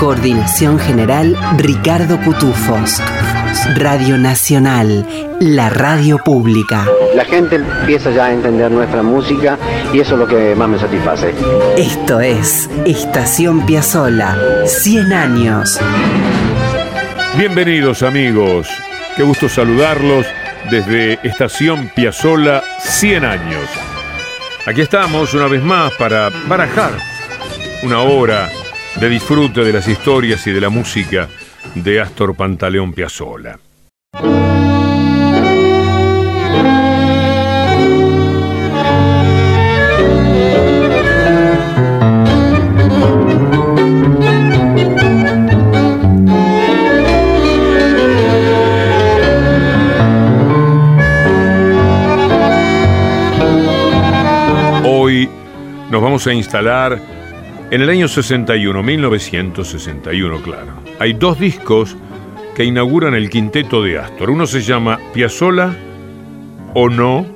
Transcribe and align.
Coordinación 0.00 0.78
general 0.78 1.36
Ricardo 1.58 2.18
Cutufos. 2.22 3.02
Radio 3.76 4.16
Nacional, 4.16 5.06
la 5.40 5.68
radio 5.68 6.16
pública. 6.16 6.86
La 7.14 7.26
gente 7.26 7.56
empieza 7.56 8.10
ya 8.10 8.24
a 8.24 8.32
entender 8.32 8.70
nuestra 8.70 9.02
música 9.02 9.58
y 9.92 10.00
eso 10.00 10.14
es 10.14 10.20
lo 10.20 10.26
que 10.26 10.54
más 10.54 10.70
me 10.70 10.78
satisface. 10.78 11.34
Esto 11.76 12.18
es 12.18 12.70
Estación 12.86 13.66
Piazzola, 13.66 14.38
100 14.64 15.12
años. 15.12 15.78
Bienvenidos 17.36 18.02
amigos, 18.02 18.68
qué 19.18 19.22
gusto 19.22 19.50
saludarlos 19.50 20.24
desde 20.70 21.18
Estación 21.22 21.90
Piazzola 21.94 22.62
100 22.78 23.24
años. 23.26 23.68
Aquí 24.64 24.80
estamos 24.80 25.34
una 25.34 25.46
vez 25.46 25.62
más 25.62 25.92
para 25.98 26.30
barajar 26.48 26.92
una 27.82 28.00
hora 28.00 28.48
de 28.98 29.08
disfrute 29.08 29.62
de 29.62 29.72
las 29.72 29.88
historias 29.88 30.46
y 30.46 30.52
de 30.52 30.60
la 30.60 30.68
música 30.68 31.28
de 31.74 32.00
Astor 32.00 32.34
Pantaleón 32.34 32.92
Piazzolla. 32.92 33.58
Hoy 54.84 55.28
nos 55.90 56.02
vamos 56.02 56.26
a 56.26 56.32
instalar 56.32 57.19
en 57.70 57.82
el 57.82 57.88
año 57.88 58.08
61, 58.08 58.82
1961, 58.82 60.42
claro, 60.42 60.72
hay 60.98 61.12
dos 61.12 61.38
discos 61.38 61.96
que 62.56 62.64
inauguran 62.64 63.14
el 63.14 63.30
quinteto 63.30 63.82
de 63.82 63.98
Astor. 63.98 64.30
Uno 64.30 64.46
se 64.46 64.60
llama 64.60 64.98
Piazzola 65.14 65.76
o 66.74 66.88
no, 66.88 67.26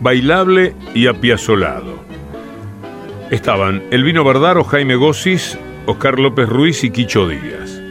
Bailable 0.00 0.74
y 0.94 1.08
Apiazolado. 1.08 1.98
Estaban 3.30 3.82
Elvino 3.90 4.22
Bardaro, 4.22 4.62
Jaime 4.62 4.94
Gossis, 4.94 5.58
Oscar 5.86 6.20
López 6.20 6.48
Ruiz 6.48 6.84
y 6.84 6.90
Quicho 6.90 7.28
Díaz. 7.28 7.82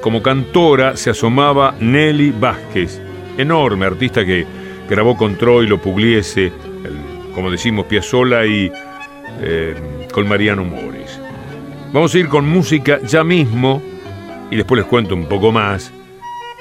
Como 0.00 0.22
cantora 0.22 0.96
se 0.96 1.10
asomaba 1.10 1.74
Nelly 1.80 2.30
Vázquez, 2.30 3.00
enorme 3.36 3.86
artista 3.86 4.24
que 4.24 4.46
grabó 4.88 5.16
con 5.16 5.36
Troilo, 5.36 5.78
Pugliese, 5.78 6.52
como 7.34 7.50
decimos, 7.50 7.86
Piazzola 7.86 8.46
y 8.46 8.70
eh, 9.40 9.74
con 10.18 10.26
Mariano 10.26 10.64
Mores. 10.64 11.20
Vamos 11.92 12.12
a 12.12 12.18
ir 12.18 12.26
con 12.26 12.44
música 12.44 12.98
ya 13.06 13.22
mismo 13.22 13.80
y 14.50 14.56
después 14.56 14.80
les 14.80 14.88
cuento 14.88 15.14
un 15.14 15.26
poco 15.26 15.52
más. 15.52 15.92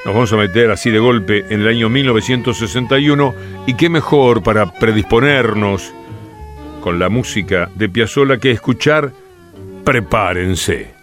Nos 0.06 0.14
vamos 0.14 0.32
a 0.32 0.38
meter 0.38 0.70
así 0.70 0.92
de 0.92 1.00
golpe 1.00 1.44
en 1.50 1.62
el 1.62 1.68
año 1.68 1.90
1961 1.90 3.34
y 3.66 3.74
qué 3.74 3.90
mejor 3.90 4.44
para 4.44 4.72
predisponernos 4.72 5.92
con 6.82 7.00
la 7.00 7.10
música 7.10 7.72
de 7.74 7.90
Piazzolla 7.90 8.38
que 8.38 8.52
escuchar 8.52 9.12
Prepárense. 9.84 10.94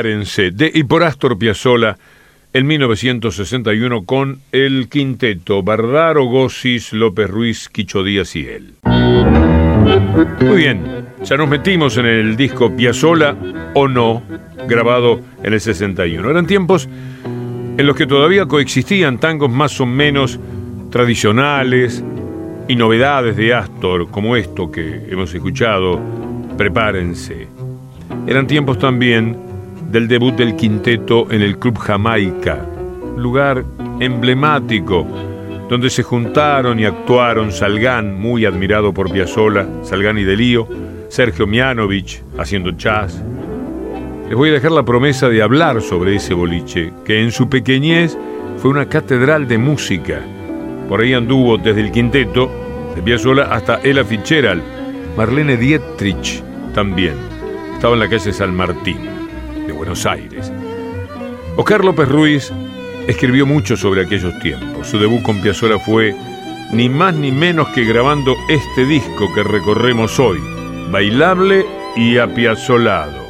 Prepárense, 0.00 0.50
de 0.50 0.70
y 0.72 0.84
por 0.84 1.02
Astor 1.02 1.36
Piazzolla 1.36 1.98
en 2.54 2.66
1961 2.66 4.06
con 4.06 4.40
el 4.50 4.88
quinteto 4.88 5.62
Bardaro, 5.62 6.24
Gossis, 6.24 6.94
López 6.94 7.28
Ruiz, 7.28 7.68
Quicho 7.68 8.02
Díaz 8.02 8.34
y 8.34 8.46
él. 8.46 8.72
Muy 10.40 10.56
bien, 10.56 11.06
ya 11.22 11.36
nos 11.36 11.50
metimos 11.50 11.98
en 11.98 12.06
el 12.06 12.34
disco 12.34 12.74
Piazzolla 12.74 13.36
o 13.74 13.88
no, 13.88 14.22
grabado 14.66 15.20
en 15.42 15.52
el 15.52 15.60
61. 15.60 16.30
Eran 16.30 16.46
tiempos 16.46 16.88
en 17.76 17.86
los 17.86 17.94
que 17.94 18.06
todavía 18.06 18.46
coexistían 18.46 19.20
tangos 19.20 19.50
más 19.50 19.78
o 19.82 19.86
menos 19.86 20.40
tradicionales 20.90 22.02
y 22.68 22.74
novedades 22.74 23.36
de 23.36 23.52
Astor, 23.52 24.10
como 24.10 24.34
esto 24.34 24.72
que 24.72 25.08
hemos 25.10 25.34
escuchado, 25.34 26.00
Prepárense. 26.56 27.48
Eran 28.26 28.46
tiempos 28.46 28.78
también 28.78 29.49
del 29.90 30.08
debut 30.08 30.34
del 30.34 30.56
quinteto 30.56 31.30
en 31.30 31.42
el 31.42 31.58
Club 31.58 31.78
Jamaica, 31.78 32.64
lugar 33.16 33.64
emblemático 34.00 35.06
donde 35.70 35.88
se 35.88 36.02
juntaron 36.02 36.80
y 36.80 36.84
actuaron 36.84 37.52
Salgán, 37.52 38.20
muy 38.20 38.44
admirado 38.44 38.92
por 38.92 39.12
Piazzolla, 39.12 39.68
Salgán 39.84 40.18
y 40.18 40.24
Delío, 40.24 40.66
Sergio 41.08 41.46
Mianovich 41.46 42.24
haciendo 42.36 42.70
jazz. 42.70 43.22
Les 44.28 44.36
voy 44.36 44.50
a 44.50 44.54
dejar 44.54 44.72
la 44.72 44.84
promesa 44.84 45.28
de 45.28 45.42
hablar 45.42 45.80
sobre 45.80 46.16
ese 46.16 46.34
boliche, 46.34 46.92
que 47.04 47.22
en 47.22 47.30
su 47.30 47.48
pequeñez 47.48 48.18
fue 48.58 48.72
una 48.72 48.88
catedral 48.88 49.46
de 49.46 49.58
música. 49.58 50.20
Por 50.88 51.02
ahí 51.02 51.14
anduvo 51.14 51.56
desde 51.56 51.82
el 51.82 51.92
quinteto 51.92 52.50
de 52.96 53.02
Piazzolla 53.02 53.44
hasta 53.44 53.78
Ella 53.84 54.04
Fitzgerald, 54.04 54.62
Marlene 55.16 55.56
Dietrich 55.56 56.42
también. 56.74 57.14
Estaba 57.74 57.94
en 57.94 58.00
la 58.00 58.08
calle 58.08 58.32
San 58.32 58.56
Martín, 58.56 58.98
Buenos 59.72 60.06
Aires. 60.06 60.52
Oscar 61.56 61.84
López 61.84 62.08
Ruiz 62.08 62.52
escribió 63.06 63.46
mucho 63.46 63.76
sobre 63.76 64.02
aquellos 64.02 64.38
tiempos. 64.40 64.86
Su 64.86 64.98
debut 64.98 65.22
con 65.22 65.40
Piazzolla 65.40 65.78
fue 65.78 66.14
ni 66.72 66.88
más 66.88 67.14
ni 67.14 67.32
menos 67.32 67.68
que 67.68 67.84
grabando 67.84 68.36
este 68.48 68.84
disco 68.84 69.32
que 69.34 69.42
recorremos 69.42 70.18
hoy, 70.20 70.38
bailable 70.90 71.66
y 71.96 72.18
apiazolado. 72.18 73.28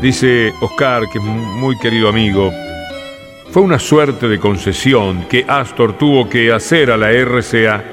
Dice 0.00 0.52
Oscar, 0.60 1.04
que 1.12 1.18
es 1.18 1.24
muy 1.24 1.78
querido 1.78 2.08
amigo, 2.08 2.50
fue 3.50 3.62
una 3.62 3.78
suerte 3.78 4.28
de 4.28 4.38
concesión 4.38 5.24
que 5.28 5.44
Astor 5.46 5.98
tuvo 5.98 6.28
que 6.28 6.52
hacer 6.52 6.90
a 6.90 6.96
la 6.96 7.10
RCA 7.12 7.84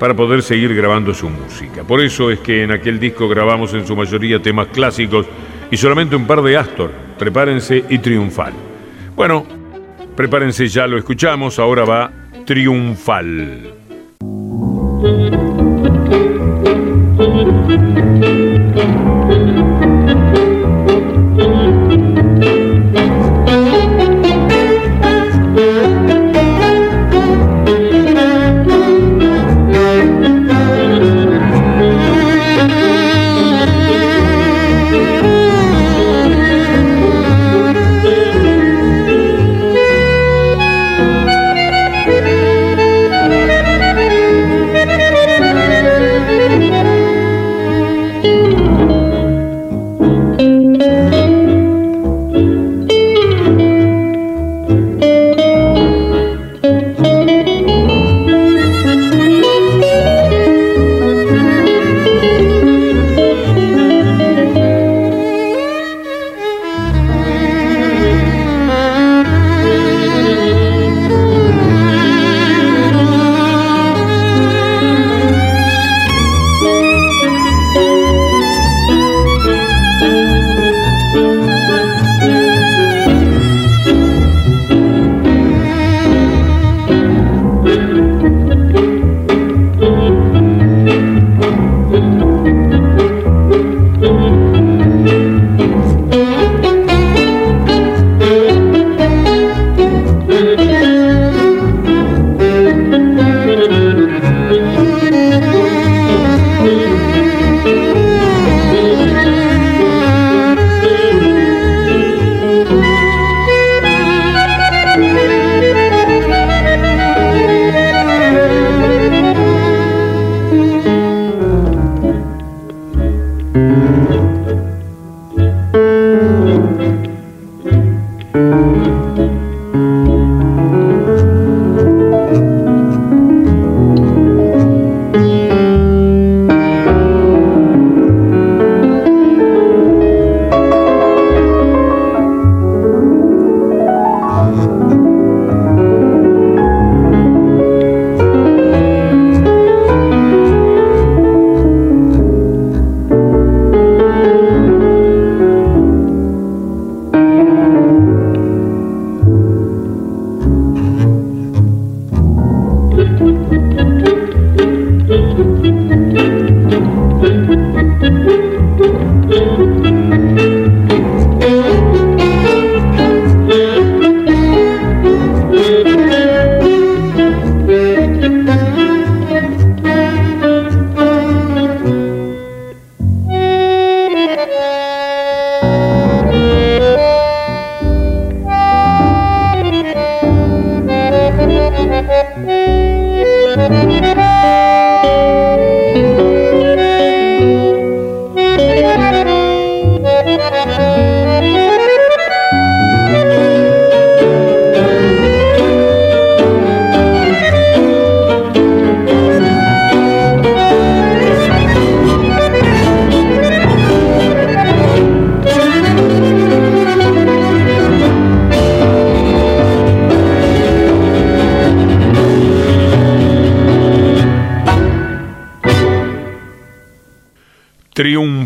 para 0.00 0.14
poder 0.14 0.42
seguir 0.42 0.74
grabando 0.74 1.14
su 1.14 1.28
música. 1.30 1.84
Por 1.84 2.00
eso 2.00 2.30
es 2.30 2.40
que 2.40 2.64
en 2.64 2.72
aquel 2.72 2.98
disco 2.98 3.28
grabamos 3.28 3.72
en 3.74 3.86
su 3.86 3.94
mayoría 3.94 4.42
temas 4.42 4.68
clásicos 4.68 5.26
y 5.72 5.76
solamente 5.78 6.14
un 6.14 6.26
par 6.26 6.42
de 6.42 6.56
Astor, 6.56 6.92
Prepárense 7.18 7.82
y 7.88 7.98
Triunfal. 7.98 8.52
Bueno, 9.16 9.46
prepárense 10.14 10.68
ya, 10.68 10.86
lo 10.86 10.98
escuchamos, 10.98 11.58
ahora 11.58 11.84
va 11.84 12.12
Triunfal. 12.44 13.72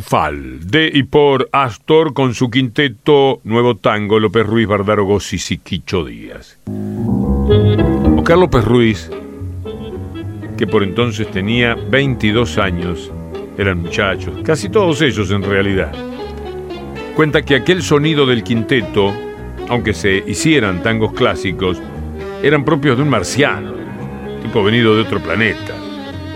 Triunfal 0.06 0.70
de 0.70 0.90
y 0.92 1.02
por 1.02 1.48
Astor 1.52 2.14
con 2.14 2.34
su 2.34 2.50
quinteto 2.50 3.40
Nuevo 3.44 3.76
Tango 3.76 4.20
López 4.20 4.46
Ruiz, 4.46 4.66
Bardaro 4.66 5.04
Gossis 5.04 5.50
y 5.50 5.58
Quicho 5.58 6.04
Díaz. 6.04 6.58
Oscar 8.16 8.38
López 8.38 8.64
Ruiz, 8.64 9.10
que 10.56 10.66
por 10.66 10.82
entonces 10.82 11.30
tenía 11.30 11.75
22 11.75 12.58
años, 12.58 13.10
eran 13.58 13.78
muchachos, 13.82 14.34
casi 14.44 14.68
todos 14.68 15.02
ellos 15.02 15.30
en 15.30 15.42
realidad, 15.42 15.92
cuenta 17.14 17.42
que 17.42 17.56
aquel 17.56 17.82
sonido 17.82 18.26
del 18.26 18.44
quinteto, 18.44 19.12
aunque 19.68 19.92
se 19.92 20.22
hicieran 20.26 20.82
tangos 20.82 21.12
clásicos, 21.14 21.80
eran 22.42 22.64
propios 22.64 22.96
de 22.96 23.02
un 23.02 23.08
marciano, 23.08 23.75
tipo 24.42 24.62
venido 24.62 24.94
de 24.94 25.02
otro 25.02 25.20
planeta. 25.20 25.75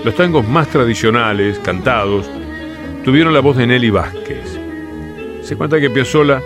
Los 0.04 0.14
tangos 0.14 0.48
más 0.48 0.68
tradicionales, 0.68 1.58
cantados, 1.58 2.28
tuvieron 3.04 3.32
la 3.32 3.40
voz 3.40 3.56
de 3.56 3.66
Nelly 3.66 3.90
Vázquez. 3.90 4.58
Se 5.42 5.56
cuenta 5.56 5.80
que 5.80 5.90
Piazzolla 5.90 6.40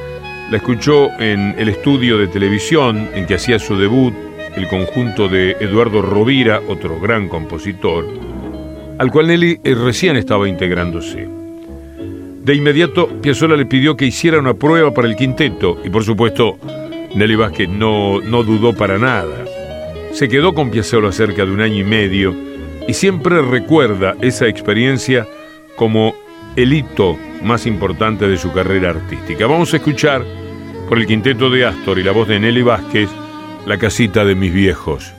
la 0.51 0.57
escuchó 0.57 1.11
en 1.19 1.55
el 1.59 1.69
estudio 1.69 2.19
de 2.19 2.29
televisión 2.29 3.09
en 3.15 3.27
que 3.27 3.35
hacía 3.35 3.59
su 3.59 3.77
debut 3.77 4.15
el 4.57 4.69
conjunto 4.69 5.29
de 5.29 5.57
Eduardo 5.61 6.01
Rovira, 6.01 6.61
otro 6.69 7.01
gran 7.01 7.29
compositor, 7.29 8.07
al 8.99 9.11
cual 9.11 9.27
Nelly 9.27 9.61
eh, 9.65 9.75
recién 9.75 10.17
estaba 10.17 10.49
integrándose. 10.49 11.29
De 12.45 12.55
inmediato, 12.55 13.09
Piazzolla 13.21 13.57
le 13.57 13.67
pidió 13.67 13.97
que 13.97 14.07
hiciera 14.07 14.39
una 14.39 14.55
prueba 14.55 14.93
para 14.93 15.09
el 15.09 15.17
quinteto 15.17 15.79
y 15.83 15.89
por 15.89 16.05
supuesto 16.05 16.59
Nelly 17.15 17.37
Vázquez 17.37 17.69
no, 17.69 18.21
no 18.21 18.45
dudó 18.45 18.75
para 18.75 18.99
nada. 18.99 19.45
Se 20.13 20.29
quedó 20.29 20.55
con 20.55 20.71
Piazzolla 20.71 21.11
cerca 21.11 21.45
de 21.45 21.51
un 21.51 21.61
año 21.61 21.81
y 21.81 21.85
medio 21.85 22.35
y 22.87 22.93
siempre 22.93 23.43
recuerda 23.43 24.15
esa 24.21 24.47
experiencia 24.47 25.27
como 25.75 26.15
el 26.57 26.73
hito 26.73 27.19
más 27.43 27.67
importante 27.67 28.29
de 28.29 28.37
su 28.37 28.53
carrera 28.53 28.91
artística. 28.91 29.47
Vamos 29.47 29.73
a 29.73 29.77
escuchar 29.77 30.25
por 30.89 30.99
el 30.99 31.07
quinteto 31.07 31.51
de 31.51 31.67
Astor 31.67 31.99
y 31.99 32.03
la 32.03 32.13
voz 32.13 32.29
de 32.29 32.39
Nelly 32.39 32.63
Vázquez, 32.63 33.09
La 33.67 33.79
casita 33.79 34.25
de 34.25 34.35
mis 34.35 34.53
viejos. 34.53 35.15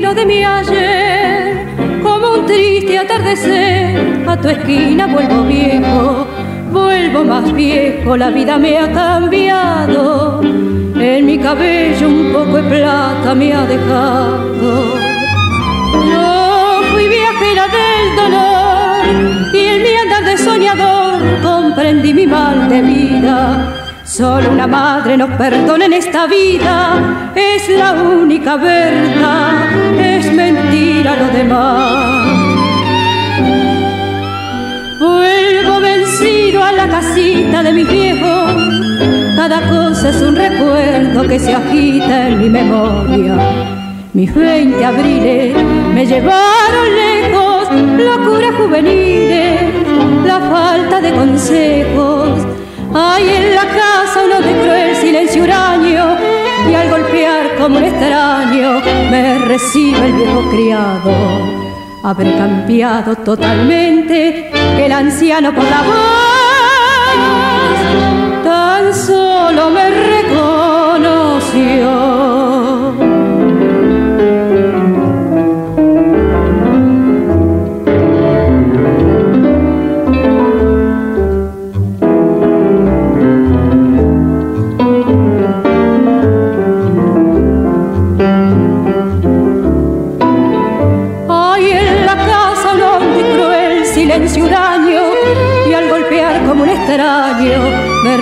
de 0.00 0.26
mi 0.26 0.44
ayer, 0.44 1.66
como 2.04 2.34
un 2.34 2.46
triste 2.46 2.96
atardecer, 2.98 4.24
a 4.28 4.40
tu 4.40 4.48
esquina 4.48 5.08
vuelvo 5.08 5.42
viejo, 5.42 6.26
vuelvo 6.70 7.24
más 7.24 7.52
viejo, 7.52 8.16
la 8.16 8.30
vida 8.30 8.58
me 8.58 8.78
ha 8.78 8.92
cambiado, 8.92 10.40
en 10.40 11.26
mi 11.26 11.36
cabello 11.36 12.08
un 12.08 12.32
poco 12.32 12.56
de 12.58 12.62
plata 12.62 13.34
me 13.34 13.52
ha 13.52 13.66
dejado. 13.66 14.94
Yo 16.10 16.80
fui 16.92 17.08
viajera 17.08 17.66
del 17.66 18.16
dolor 18.22 19.52
y 19.52 19.58
en 19.58 19.82
mi 19.82 19.94
andar 19.96 20.24
de 20.24 20.38
soñador 20.38 21.20
comprendí 21.42 22.14
mi 22.14 22.26
mal 22.26 22.68
de 22.68 22.82
vida. 22.82 23.74
Solo 24.04 24.50
una 24.50 24.66
madre 24.66 25.16
nos 25.18 25.30
perdona 25.36 25.84
en 25.84 25.92
esta 25.92 26.26
vida, 26.26 27.32
es 27.34 27.68
la 27.68 27.92
única 27.92 28.56
verdad 28.56 29.87
es 30.18 30.32
mentira 30.32 31.16
lo 31.16 31.28
demás. 31.28 31.92
Vuelvo 35.00 35.80
vencido 35.80 36.64
a 36.64 36.72
la 36.72 36.88
casita 36.88 37.62
de 37.62 37.72
mis 37.72 37.88
viejos, 37.88 38.52
cada 39.36 39.60
cosa 39.68 40.08
es 40.08 40.20
un 40.22 40.34
recuerdo 40.34 41.22
que 41.28 41.38
se 41.38 41.54
agita 41.54 42.28
en 42.28 42.40
mi 42.40 42.50
memoria. 42.50 43.36
Mis 44.12 44.34
20 44.34 44.84
abriles 44.84 45.54
me 45.94 46.04
llevaron 46.04 46.86
lejos, 47.04 47.68
locuras 47.96 48.54
juveniles, 48.56 49.60
la 50.26 50.40
falta 50.40 51.00
de 51.00 51.12
consejos. 51.12 52.30
Hay 52.92 53.28
en 53.28 53.54
la 53.54 53.66
casa 53.66 54.24
uno 54.24 54.40
de 54.40 54.52
cruel 54.62 54.96
silencio 54.96 55.44
huraño 55.44 56.16
y 56.68 56.74
al 56.74 56.90
golpear 56.90 57.37
habré 62.02 62.34
cambiado 62.36 63.14
totalmente 63.16 64.50
el 64.82 64.92
anciano 64.92 65.54
por 65.54 65.64
la 65.64 65.82
voz 65.82 65.94
tan 68.44 68.94
solo 68.94 69.70
me 69.70 69.90
reconoció. 69.90 72.17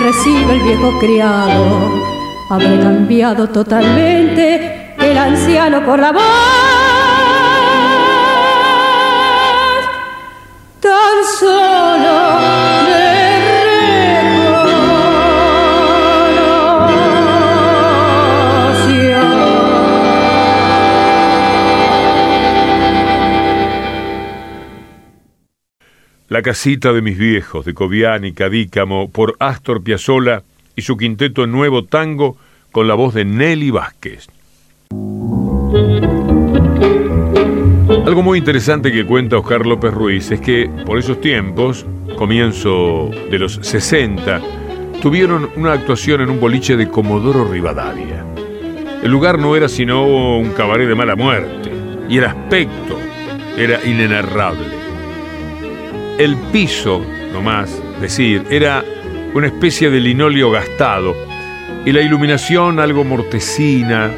Recibe 0.07 0.53
el 0.53 0.61
viejo 0.61 0.97
criado. 0.99 1.91
Habré 2.49 2.79
cambiado 2.79 3.49
totalmente 3.49 4.95
el 4.97 5.17
anciano 5.17 5.85
por 5.85 5.99
la 5.99 6.13
voz. 6.13 6.23
Tan 10.79 11.17
solo 11.37 11.76
La 26.29 26.41
casita 26.41 26.91
de 26.91 27.01
mis 27.01 27.17
viejos, 27.17 27.63
de 27.63 27.73
Coviani, 27.73 28.33
Cadícamo, 28.33 29.09
por 29.09 29.37
Astor 29.39 29.81
Piazzolla 29.81 30.43
y 30.75 30.81
su 30.81 30.97
quinteto 30.97 31.47
Nuevo 31.47 31.85
Tango 31.85 32.35
con 32.73 32.85
la 32.85 32.95
voz 32.95 33.13
de 33.13 33.23
Nelly 33.23 33.71
Vázquez. 33.71 34.27
Algo 38.05 38.23
muy 38.23 38.39
interesante 38.39 38.91
que 38.91 39.05
cuenta 39.05 39.37
Oscar 39.37 39.65
López 39.65 39.93
Ruiz 39.93 40.29
es 40.29 40.41
que 40.41 40.69
por 40.85 40.97
esos 40.97 41.21
tiempos, 41.21 41.85
comienzo 42.17 43.09
de 43.31 43.39
los 43.39 43.59
60, 43.61 44.41
tuvieron 45.01 45.49
una 45.55 45.71
actuación 45.71 46.19
en 46.19 46.29
un 46.29 46.41
boliche 46.41 46.75
de 46.75 46.89
Comodoro 46.89 47.45
Rivadavia. 47.45 48.25
El 49.01 49.11
lugar 49.11 49.39
no 49.39 49.55
era 49.55 49.69
sino 49.69 50.05
un 50.05 50.51
cabaret 50.51 50.89
de 50.89 50.95
mala 50.95 51.15
muerte, 51.15 51.71
y 52.09 52.17
el 52.17 52.25
aspecto 52.25 52.99
era 53.57 53.79
inenarrable. 53.85 54.76
El 56.17 56.35
piso, 56.51 57.01
nomás 57.31 57.79
decir, 58.01 58.43
era 58.49 58.83
una 59.35 59.47
especie 59.47 59.91
de 59.91 59.99
linóleo 59.99 60.49
gastado, 60.49 61.15
y 61.85 61.91
la 61.91 62.01
iluminación 62.01 62.79
algo 62.79 63.03
mortecina, 63.03 64.11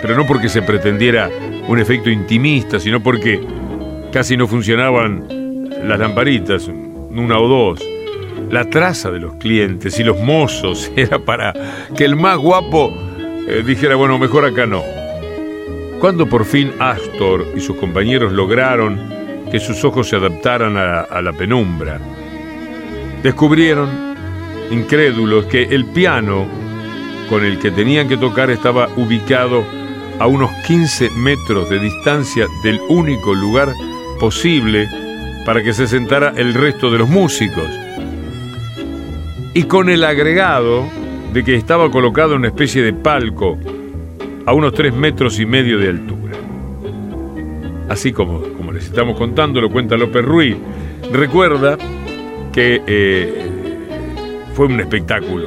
pero 0.00 0.16
no 0.16 0.24
porque 0.26 0.48
se 0.48 0.62
pretendiera 0.62 1.28
un 1.66 1.78
efecto 1.80 2.08
intimista, 2.08 2.78
sino 2.78 3.02
porque 3.02 3.40
casi 4.12 4.36
no 4.36 4.46
funcionaban 4.46 5.68
las 5.84 5.98
lamparitas, 5.98 6.68
una 6.68 7.38
o 7.38 7.48
dos. 7.48 7.84
La 8.50 8.70
traza 8.70 9.10
de 9.10 9.18
los 9.18 9.34
clientes 9.34 9.98
y 9.98 10.04
los 10.04 10.18
mozos 10.20 10.90
era 10.96 11.18
para 11.18 11.52
que 11.96 12.04
el 12.04 12.14
más 12.14 12.38
guapo 12.38 12.96
eh, 13.48 13.62
dijera, 13.66 13.96
bueno, 13.96 14.18
mejor 14.18 14.44
acá 14.44 14.66
no. 14.66 14.82
Cuando 16.00 16.28
por 16.28 16.44
fin 16.44 16.72
Astor 16.78 17.44
y 17.56 17.60
sus 17.60 17.76
compañeros 17.76 18.32
lograron 18.32 19.17
que 19.50 19.60
sus 19.60 19.84
ojos 19.84 20.08
se 20.08 20.16
adaptaran 20.16 20.76
a, 20.76 21.22
la 21.22 21.32
penumbra, 21.32 21.98
descubrieron, 23.22 23.88
incrédulos, 24.70 25.46
que 25.46 25.64
el 25.64 25.86
piano 25.86 26.46
con 27.28 27.44
el 27.44 27.58
que 27.58 27.70
tenían 27.70 28.08
que 28.08 28.16
tocar 28.16 28.50
estaba 28.50 28.88
ubicado 28.96 29.64
a 30.18 30.26
unos 30.26 30.50
15 30.66 31.10
metros 31.10 31.68
de 31.70 31.78
distancia 31.78 32.46
del 32.62 32.80
único 32.88 33.34
lugar 33.34 33.72
posible 34.18 34.88
para 35.44 35.62
que 35.62 35.72
se 35.72 35.86
sentara 35.86 36.32
el 36.36 36.54
resto 36.54 36.90
de 36.90 36.98
los 36.98 37.08
músicos. 37.08 37.68
Y 39.54 39.64
con 39.64 39.88
el 39.88 40.04
agregado 40.04 40.86
de 41.32 41.44
que 41.44 41.54
estaba 41.54 41.90
colocado 41.90 42.32
en 42.32 42.38
una 42.38 42.48
especie 42.48 42.82
de 42.82 42.92
palco 42.92 43.58
a 44.46 44.52
unos 44.52 44.72
3 44.72 44.94
metros 44.94 45.38
y 45.38 45.46
medio 45.46 45.78
de 45.78 45.88
altura. 45.88 46.34
Así 47.88 48.12
como, 48.12 48.42
estamos 48.98 49.16
contando, 49.16 49.60
lo 49.60 49.70
cuenta 49.70 49.96
López 49.96 50.24
Ruiz. 50.24 50.56
Recuerda 51.12 51.78
que 52.52 52.82
eh, 52.84 53.44
fue 54.54 54.66
un 54.66 54.80
espectáculo 54.80 55.46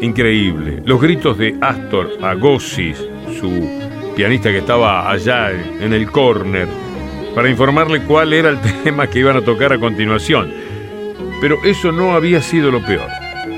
increíble. 0.00 0.80
Los 0.86 0.98
gritos 0.98 1.36
de 1.36 1.54
Astor 1.60 2.12
a 2.22 2.32
Gossis, 2.32 2.96
su 3.38 4.14
pianista 4.16 4.50
que 4.50 4.60
estaba 4.60 5.10
allá 5.10 5.50
en 5.52 5.92
el 5.92 6.10
corner, 6.10 6.66
para 7.34 7.50
informarle 7.50 8.00
cuál 8.04 8.32
era 8.32 8.48
el 8.48 8.58
tema 8.84 9.06
que 9.06 9.18
iban 9.18 9.36
a 9.36 9.42
tocar 9.42 9.74
a 9.74 9.78
continuación. 9.78 10.50
Pero 11.42 11.58
eso 11.62 11.92
no 11.92 12.14
había 12.14 12.40
sido 12.40 12.70
lo 12.70 12.80
peor. 12.86 13.10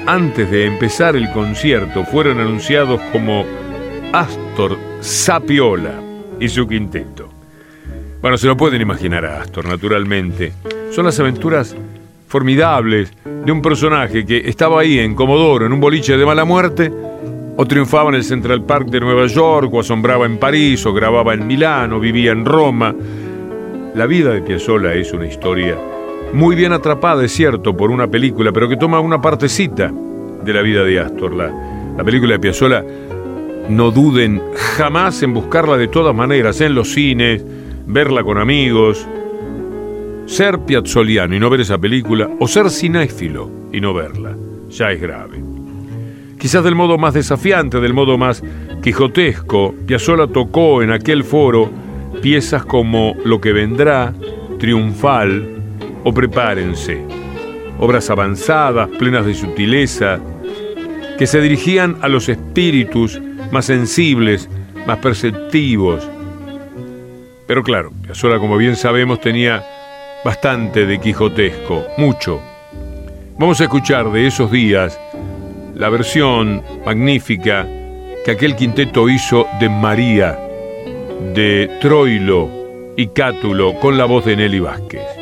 Antes 0.08 0.50
de 0.50 0.66
empezar 0.66 1.14
el 1.14 1.30
concierto 1.30 2.02
fueron 2.02 2.40
anunciados 2.40 3.00
como 3.12 3.46
Astor 4.12 4.76
Sapiola 4.98 6.02
y 6.40 6.48
su 6.48 6.66
quinteto. 6.66 7.37
Bueno, 8.20 8.36
se 8.36 8.48
lo 8.48 8.56
pueden 8.56 8.82
imaginar 8.82 9.24
a 9.24 9.42
Astor, 9.42 9.68
naturalmente. 9.68 10.52
Son 10.90 11.04
las 11.04 11.20
aventuras 11.20 11.76
formidables 12.26 13.12
de 13.24 13.52
un 13.52 13.62
personaje 13.62 14.26
que 14.26 14.48
estaba 14.48 14.80
ahí 14.80 14.98
en 14.98 15.14
Comodoro, 15.14 15.66
en 15.66 15.72
un 15.72 15.78
boliche 15.78 16.16
de 16.16 16.26
mala 16.26 16.44
muerte, 16.44 16.92
o 17.56 17.64
triunfaba 17.64 18.08
en 18.08 18.16
el 18.16 18.24
Central 18.24 18.64
Park 18.64 18.88
de 18.88 18.98
Nueva 19.00 19.26
York, 19.26 19.72
o 19.72 19.80
asombraba 19.80 20.26
en 20.26 20.38
París, 20.38 20.84
o 20.84 20.92
grababa 20.92 21.32
en 21.34 21.46
Milán, 21.46 21.92
o 21.92 22.00
vivía 22.00 22.32
en 22.32 22.44
Roma, 22.44 22.94
la 23.94 24.06
vida 24.06 24.32
de 24.32 24.42
Piazzolla 24.42 24.94
es 24.94 25.12
una 25.12 25.26
historia 25.26 25.76
muy 26.32 26.56
bien 26.56 26.72
atrapada, 26.72 27.24
es 27.24 27.32
cierto, 27.32 27.76
por 27.76 27.90
una 27.90 28.08
película, 28.08 28.52
pero 28.52 28.68
que 28.68 28.76
toma 28.76 29.00
una 29.00 29.20
partecita 29.20 29.92
de 30.44 30.52
la 30.52 30.62
vida 30.62 30.82
de 30.84 31.00
Astor. 31.00 31.34
La, 31.34 31.52
la 31.96 32.04
película 32.04 32.34
de 32.34 32.38
Piazzolla, 32.38 32.84
no 33.68 33.90
duden 33.90 34.42
jamás 34.76 35.22
en 35.22 35.34
buscarla 35.34 35.76
de 35.76 35.88
todas 35.88 36.14
maneras, 36.14 36.60
en 36.60 36.74
los 36.74 36.92
cines, 36.92 37.44
verla 37.88 38.22
con 38.22 38.38
amigos. 38.38 39.06
Ser 40.26 40.60
piazzoliano 40.60 41.34
y 41.34 41.40
no 41.40 41.50
ver 41.50 41.62
esa 41.62 41.78
película, 41.78 42.28
o 42.38 42.46
ser 42.46 42.70
cinéfilo 42.70 43.50
y 43.72 43.80
no 43.80 43.94
verla, 43.94 44.36
ya 44.68 44.92
es 44.92 45.00
grave. 45.00 45.42
Quizás 46.38 46.62
del 46.62 46.74
modo 46.74 46.98
más 46.98 47.14
desafiante, 47.14 47.80
del 47.80 47.94
modo 47.94 48.18
más 48.18 48.44
quijotesco, 48.82 49.74
Piazzolla 49.86 50.26
tocó 50.28 50.82
en 50.82 50.92
aquel 50.92 51.24
foro 51.24 51.70
piezas 52.22 52.64
como 52.64 53.16
Lo 53.24 53.40
que 53.40 53.52
vendrá, 53.52 54.12
Triunfal 54.58 55.48
o 56.04 56.12
Prepárense, 56.12 57.02
obras 57.78 58.10
avanzadas, 58.10 58.88
plenas 58.98 59.24
de 59.24 59.34
sutileza, 59.34 60.20
que 61.18 61.26
se 61.26 61.40
dirigían 61.40 61.96
a 62.02 62.08
los 62.08 62.28
espíritus 62.28 63.20
más 63.50 63.64
sensibles, 63.64 64.48
más 64.86 64.98
perceptivos. 64.98 66.08
Pero 67.48 67.62
claro, 67.62 67.90
Piazzolla, 68.02 68.38
como 68.38 68.58
bien 68.58 68.76
sabemos, 68.76 69.20
tenía 69.22 69.64
bastante 70.22 70.84
de 70.84 71.00
quijotesco, 71.00 71.82
mucho. 71.96 72.42
Vamos 73.38 73.58
a 73.62 73.64
escuchar 73.64 74.12
de 74.12 74.26
esos 74.26 74.52
días 74.52 75.00
la 75.74 75.88
versión 75.88 76.62
magnífica 76.84 77.66
que 78.22 78.32
aquel 78.32 78.54
quinteto 78.54 79.08
hizo 79.08 79.46
de 79.60 79.70
María 79.70 80.38
de 81.34 81.78
Troilo 81.80 82.50
y 82.98 83.06
Cátulo 83.08 83.80
con 83.80 83.96
la 83.96 84.04
voz 84.04 84.26
de 84.26 84.36
Nelly 84.36 84.60
Vázquez. 84.60 85.17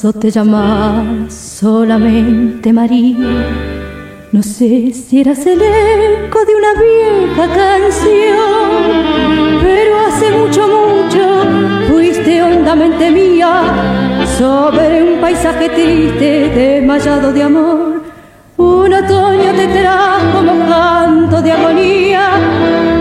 Te 0.00 0.30
llamas 0.30 1.34
solamente 1.34 2.72
María. 2.72 3.16
No 4.30 4.42
sé 4.44 4.92
si 4.92 5.20
eras 5.20 5.44
el 5.44 5.60
eco 5.60 6.38
de 6.44 6.54
una 6.54 6.72
vieja 6.80 7.46
canción, 7.52 8.28
pero 9.60 9.98
hace 10.06 10.30
mucho, 10.30 10.68
mucho 10.68 11.42
fuiste 11.88 12.40
hondamente 12.40 13.10
mía 13.10 14.24
sobre 14.38 15.02
un 15.02 15.20
paisaje 15.20 15.68
triste 15.68 16.48
desmayado 16.54 17.32
de 17.32 17.42
amor. 17.42 18.02
Un 18.56 18.94
otoño 18.94 19.52
te 19.52 19.66
trajo 19.66 20.08
canto 20.68 21.42
de 21.42 21.52
agonía, 21.52 22.30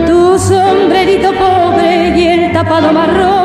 tu 0.07 0.39
sombrerito 0.39 1.31
pobre 1.33 2.17
y 2.17 2.27
el 2.27 2.51
tapado 2.51 2.91
marrón, 2.91 3.36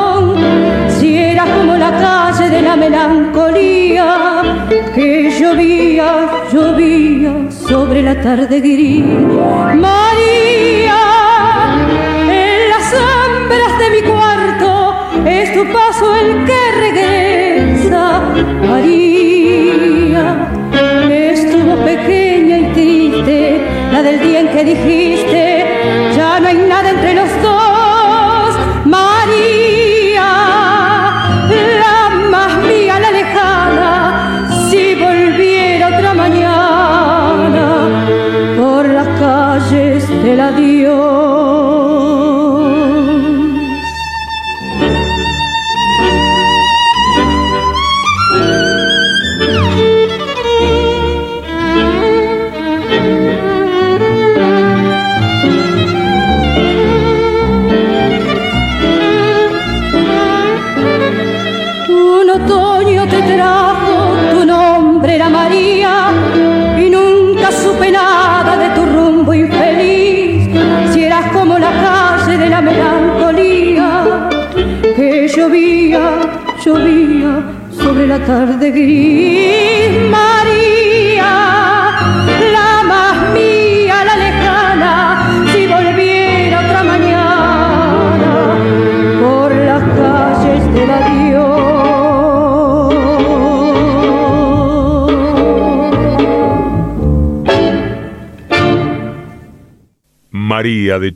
la 8.14 8.22
tarde 8.22 8.61
gris. 8.61 9.05
María, 9.87 11.01
en 12.29 12.68
las 12.70 12.85
sombras 12.90 13.79
de 13.79 13.90
mi 13.90 14.03
cuarto 14.03 14.70
es 15.25 15.55
tu 15.55 15.64
paso 15.72 16.14
el 16.16 16.44
que 16.44 16.62
regresa. 16.85 18.20
María, 18.68 19.41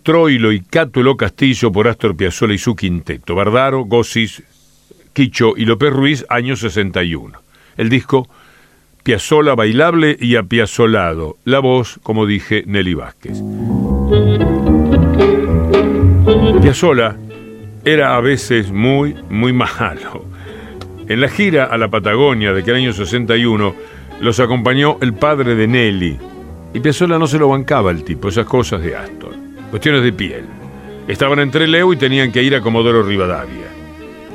Troilo 0.06 0.52
y 0.52 0.60
Cátulo 0.60 1.16
Castillo 1.16 1.72
por 1.72 1.88
Astor 1.88 2.16
Piazzolla 2.16 2.54
y 2.54 2.58
su 2.58 2.76
quinteto. 2.76 3.34
Bardaro, 3.34 3.86
Gossis, 3.86 4.40
Quicho 5.12 5.54
y 5.56 5.64
López 5.64 5.92
Ruiz, 5.92 6.24
año 6.28 6.54
61. 6.54 7.36
El 7.76 7.88
disco 7.88 8.28
Piazzola 9.02 9.56
bailable 9.56 10.16
y 10.20 10.36
apiazolado. 10.36 11.38
La 11.44 11.58
voz, 11.58 11.98
como 12.04 12.24
dije, 12.24 12.62
Nelly 12.68 12.94
Vázquez. 12.94 13.42
Piazzola 16.62 17.16
era 17.84 18.14
a 18.16 18.20
veces 18.20 18.70
muy, 18.70 19.16
muy 19.28 19.52
malo. 19.52 20.24
En 21.08 21.20
la 21.20 21.28
gira 21.28 21.64
a 21.64 21.76
la 21.76 21.88
Patagonia 21.88 22.52
de 22.52 22.60
aquel 22.60 22.76
año 22.76 22.92
61 22.92 23.74
los 24.20 24.38
acompañó 24.38 24.98
el 25.00 25.14
padre 25.14 25.56
de 25.56 25.66
Nelly. 25.66 26.16
Y 26.74 26.78
Piazzola 26.78 27.18
no 27.18 27.26
se 27.26 27.40
lo 27.40 27.48
bancaba 27.48 27.90
el 27.90 28.04
tipo, 28.04 28.28
esas 28.28 28.46
cosas 28.46 28.80
de 28.82 28.94
Astor. 28.94 29.25
Cuestiones 29.70 30.02
de 30.02 30.12
piel. 30.12 30.44
Estaban 31.08 31.38
entre 31.38 31.66
Leo 31.66 31.92
y 31.92 31.96
tenían 31.96 32.32
que 32.32 32.42
ir 32.42 32.54
a 32.54 32.60
Comodoro 32.60 33.02
Rivadavia. 33.02 33.66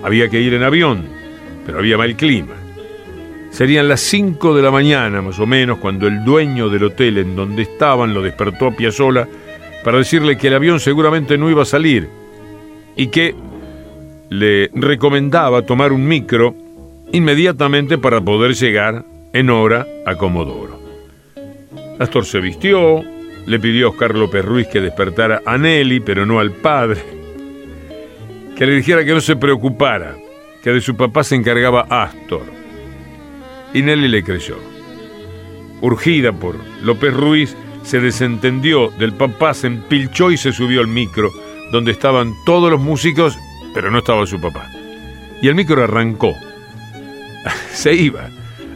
Había 0.03 0.29
que 0.29 0.39
ir 0.39 0.53
en 0.53 0.63
avión, 0.63 1.05
pero 1.65 1.79
había 1.79 1.97
mal 1.97 2.15
clima. 2.15 2.55
Serían 3.51 3.87
las 3.87 3.99
5 4.01 4.55
de 4.55 4.61
la 4.61 4.71
mañana, 4.71 5.21
más 5.21 5.37
o 5.39 5.45
menos, 5.45 5.79
cuando 5.79 6.07
el 6.07 6.23
dueño 6.23 6.69
del 6.69 6.85
hotel 6.85 7.17
en 7.17 7.35
donde 7.35 7.63
estaban 7.63 8.13
lo 8.13 8.21
despertó 8.21 8.67
a 8.67 8.71
Piazzola 8.71 9.27
para 9.83 9.97
decirle 9.97 10.37
que 10.37 10.47
el 10.47 10.53
avión 10.53 10.79
seguramente 10.79 11.37
no 11.37 11.49
iba 11.49 11.63
a 11.63 11.65
salir 11.65 12.07
y 12.95 13.07
que 13.07 13.35
le 14.29 14.69
recomendaba 14.73 15.63
tomar 15.63 15.91
un 15.91 16.07
micro 16.07 16.55
inmediatamente 17.11 17.97
para 17.97 18.21
poder 18.21 18.53
llegar 18.53 19.03
en 19.33 19.49
hora 19.49 19.85
a 20.05 20.15
Comodoro. 20.15 20.79
Astor 21.99 22.25
se 22.25 22.39
vistió, 22.39 23.03
le 23.45 23.60
pidió 23.60 23.88
a 23.88 23.89
Oscar 23.91 24.15
López 24.15 24.45
Ruiz 24.45 24.67
que 24.67 24.82
despertara 24.82 25.41
a 25.45 25.58
Nelly, 25.58 25.99
pero 25.99 26.25
no 26.25 26.39
al 26.39 26.51
padre 26.51 27.21
que 28.62 28.67
le 28.67 28.75
dijera 28.75 29.04
que 29.04 29.13
no 29.13 29.21
se 29.21 29.36
preocupara, 29.36 30.15
que 30.62 30.69
de 30.69 30.82
su 30.82 30.95
papá 30.95 31.23
se 31.23 31.34
encargaba 31.34 31.88
Astor. 31.89 32.43
Y 33.73 33.82
Nelly 33.82 34.08
le 34.08 34.23
creyó. 34.23 34.60
Urgida 35.82 36.32
por 36.32 36.58
López 36.84 37.12
Ruiz, 37.12 37.58
se 37.82 37.99
desentendió 37.99 38.91
del 38.99 39.13
papá, 39.13 39.56
se 39.56 39.65
empilchó 39.65 40.30
y 40.30 40.38
se 40.38 40.51
subió 40.51 40.82
al 40.82 40.88
micro, 40.88 41.32
donde 41.71 41.91
estaban 41.91 42.36
todos 42.45 42.69
los 42.69 42.80
músicos, 42.80 43.36
pero 43.73 43.89
no 43.89 43.97
estaba 43.97 44.27
su 44.27 44.39
papá. 44.39 44.69
Y 45.41 45.47
el 45.47 45.56
micro 45.56 45.84
arrancó. 45.84 46.36
se 47.73 47.95
iba. 47.95 48.30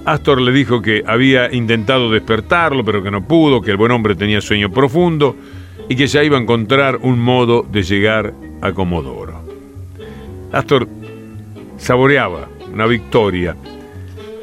Astor 0.05 0.39
le 0.39 0.51
dijo 0.51 0.81
que 0.83 1.03
había 1.05 1.51
intentado 1.51 2.11
despertarlo, 2.11 2.85
pero 2.85 3.01
que 3.01 3.09
no 3.09 3.27
pudo, 3.27 3.61
que 3.61 3.71
el 3.71 3.77
buen 3.77 3.91
hombre 3.91 4.15
tenía 4.15 4.39
sueño 4.39 4.71
profundo 4.71 5.35
y 5.89 5.95
que 5.95 6.05
ya 6.05 6.23
iba 6.23 6.37
a 6.37 6.41
encontrar 6.41 6.99
un 7.01 7.19
modo 7.19 7.63
de 7.63 7.81
llegar 7.81 8.33
a 8.61 8.71
Comodoro. 8.71 9.41
Astor 10.51 10.87
saboreaba 11.77 12.47
una 12.71 12.85
victoria, 12.85 13.55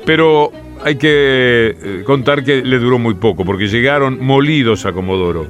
pero 0.05 0.51
hay 0.85 0.97
que 0.97 1.77
eh, 1.81 2.03
contar 2.05 2.43
que 2.43 2.63
le 2.63 2.79
duró 2.81 2.99
muy 2.99 3.15
poco, 3.15 3.45
porque 3.45 3.69
llegaron 3.69 4.19
molidos 4.21 4.85
a 4.85 4.93
Comodoro, 4.93 5.47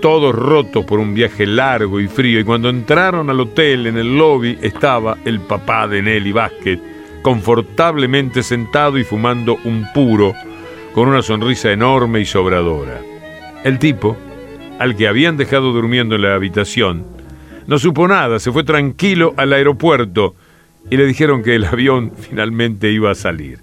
todos 0.00 0.34
rotos 0.34 0.84
por 0.84 0.98
un 0.98 1.14
viaje 1.14 1.46
largo 1.46 1.98
y 1.98 2.08
frío, 2.08 2.40
y 2.40 2.44
cuando 2.44 2.68
entraron 2.68 3.30
al 3.30 3.40
hotel 3.40 3.86
en 3.86 3.96
el 3.96 4.18
lobby 4.18 4.58
estaba 4.60 5.16
el 5.24 5.40
papá 5.40 5.88
de 5.88 6.02
Nelly 6.02 6.32
Vázquez, 6.32 6.78
confortablemente 7.26 8.44
sentado 8.44 8.98
y 8.98 9.02
fumando 9.02 9.56
un 9.64 9.84
puro, 9.92 10.32
con 10.94 11.08
una 11.08 11.22
sonrisa 11.22 11.72
enorme 11.72 12.20
y 12.20 12.24
sobradora. 12.24 13.00
El 13.64 13.80
tipo, 13.80 14.16
al 14.78 14.94
que 14.94 15.08
habían 15.08 15.36
dejado 15.36 15.72
durmiendo 15.72 16.14
en 16.14 16.22
la 16.22 16.36
habitación, 16.36 17.04
no 17.66 17.80
supo 17.80 18.06
nada, 18.06 18.38
se 18.38 18.52
fue 18.52 18.62
tranquilo 18.62 19.34
al 19.36 19.52
aeropuerto 19.54 20.36
y 20.88 20.96
le 20.96 21.04
dijeron 21.04 21.42
que 21.42 21.56
el 21.56 21.64
avión 21.64 22.12
finalmente 22.16 22.92
iba 22.92 23.10
a 23.10 23.16
salir. 23.16 23.58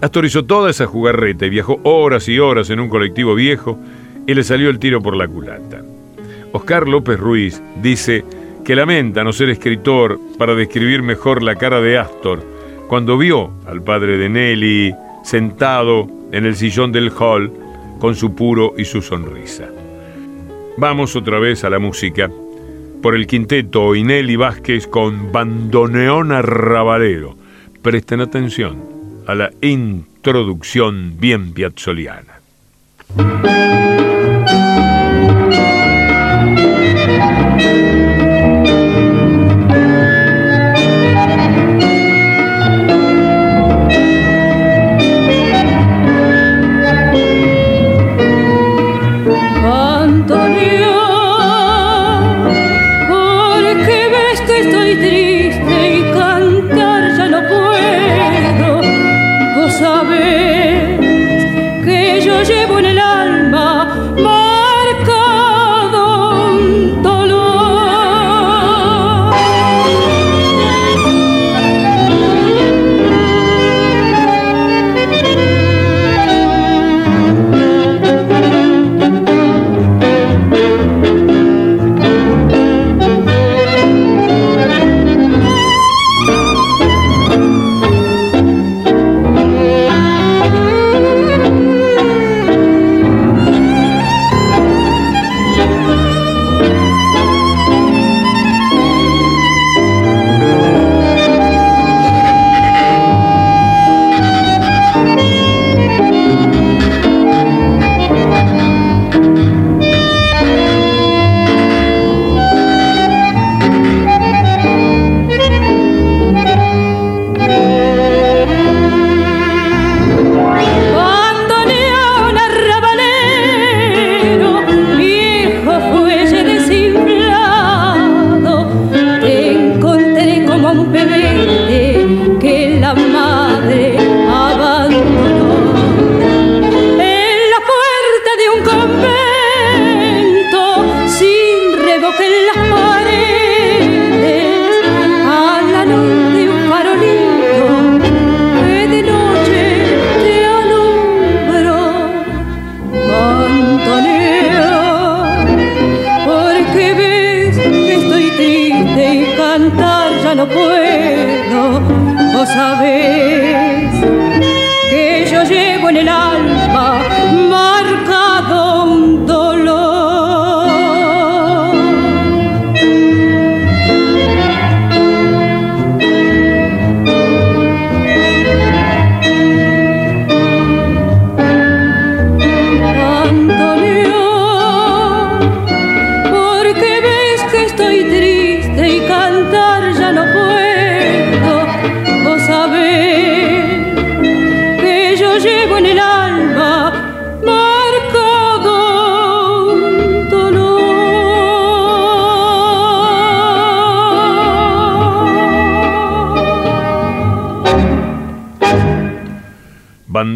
Astor 0.00 0.24
hizo 0.24 0.44
toda 0.44 0.68
esa 0.68 0.86
jugarreta 0.86 1.46
y 1.46 1.50
viajó 1.50 1.78
horas 1.84 2.28
y 2.28 2.40
horas 2.40 2.68
en 2.70 2.80
un 2.80 2.88
colectivo 2.88 3.36
viejo 3.36 3.78
y 4.26 4.34
le 4.34 4.42
salió 4.42 4.70
el 4.70 4.80
tiro 4.80 5.00
por 5.00 5.16
la 5.16 5.28
culata. 5.28 5.84
Oscar 6.50 6.88
López 6.88 7.20
Ruiz 7.20 7.62
dice 7.80 8.24
que 8.64 8.74
lamenta 8.74 9.22
no 9.22 9.32
ser 9.32 9.50
escritor 9.50 10.18
para 10.36 10.56
describir 10.56 11.02
mejor 11.02 11.44
la 11.44 11.54
cara 11.54 11.80
de 11.80 11.96
Astor 11.96 12.51
cuando 12.92 13.16
vio 13.16 13.50
al 13.66 13.82
padre 13.82 14.18
de 14.18 14.28
Nelly 14.28 14.94
sentado 15.24 16.06
en 16.30 16.44
el 16.44 16.54
sillón 16.54 16.92
del 16.92 17.10
hall 17.18 17.50
con 17.98 18.14
su 18.14 18.34
puro 18.34 18.74
y 18.76 18.84
su 18.84 19.00
sonrisa. 19.00 19.64
Vamos 20.76 21.16
otra 21.16 21.38
vez 21.38 21.64
a 21.64 21.70
la 21.70 21.78
música 21.78 22.30
por 23.00 23.14
el 23.14 23.26
quinteto 23.26 23.94
Ineli 23.94 24.36
Vázquez 24.36 24.86
con 24.86 25.32
bandoneón 25.32 26.32
arrabalero. 26.32 27.34
Presten 27.80 28.20
atención 28.20 28.76
a 29.26 29.36
la 29.36 29.50
introducción 29.62 31.14
bien 31.18 31.54
piazzoliana. 31.54 32.42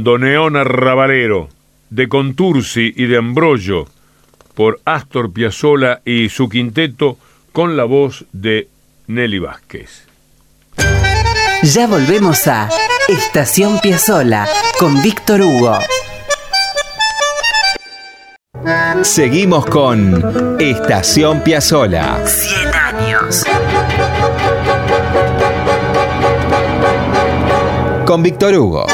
Bandoneón 0.06 0.54
Arrabalero, 0.54 1.48
de 1.90 2.08
Contursi 2.08 2.92
y 2.94 3.06
de 3.06 3.18
Ambrogio, 3.18 3.88
por 4.54 4.80
Astor 4.84 5.32
Piazzolla 5.32 6.00
y 6.04 6.28
su 6.28 6.48
quinteto, 6.48 7.18
con 7.50 7.76
la 7.76 7.82
voz 7.82 8.24
de 8.30 8.68
Nelly 9.08 9.40
Vázquez. 9.40 10.06
Ya 11.64 11.88
volvemos 11.88 12.46
a 12.46 12.68
Estación 13.08 13.80
Piazzola 13.80 14.48
con 14.78 15.02
Víctor 15.02 15.40
Hugo. 15.42 15.76
Seguimos 19.02 19.66
con 19.66 20.56
Estación 20.60 21.40
Piazzola. 21.40 22.24
100 22.24 22.74
años. 22.74 23.44
Con 28.06 28.22
Víctor 28.22 28.54
Hugo. 28.54 28.86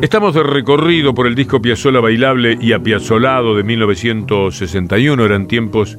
Estamos 0.00 0.34
de 0.34 0.44
recorrido 0.44 1.12
por 1.12 1.26
el 1.26 1.34
disco 1.34 1.60
Piazzola 1.60 1.98
Bailable 1.98 2.56
y 2.60 2.72
Apiazzolado 2.72 3.56
de 3.56 3.64
1961. 3.64 5.24
Eran 5.24 5.48
tiempos 5.48 5.98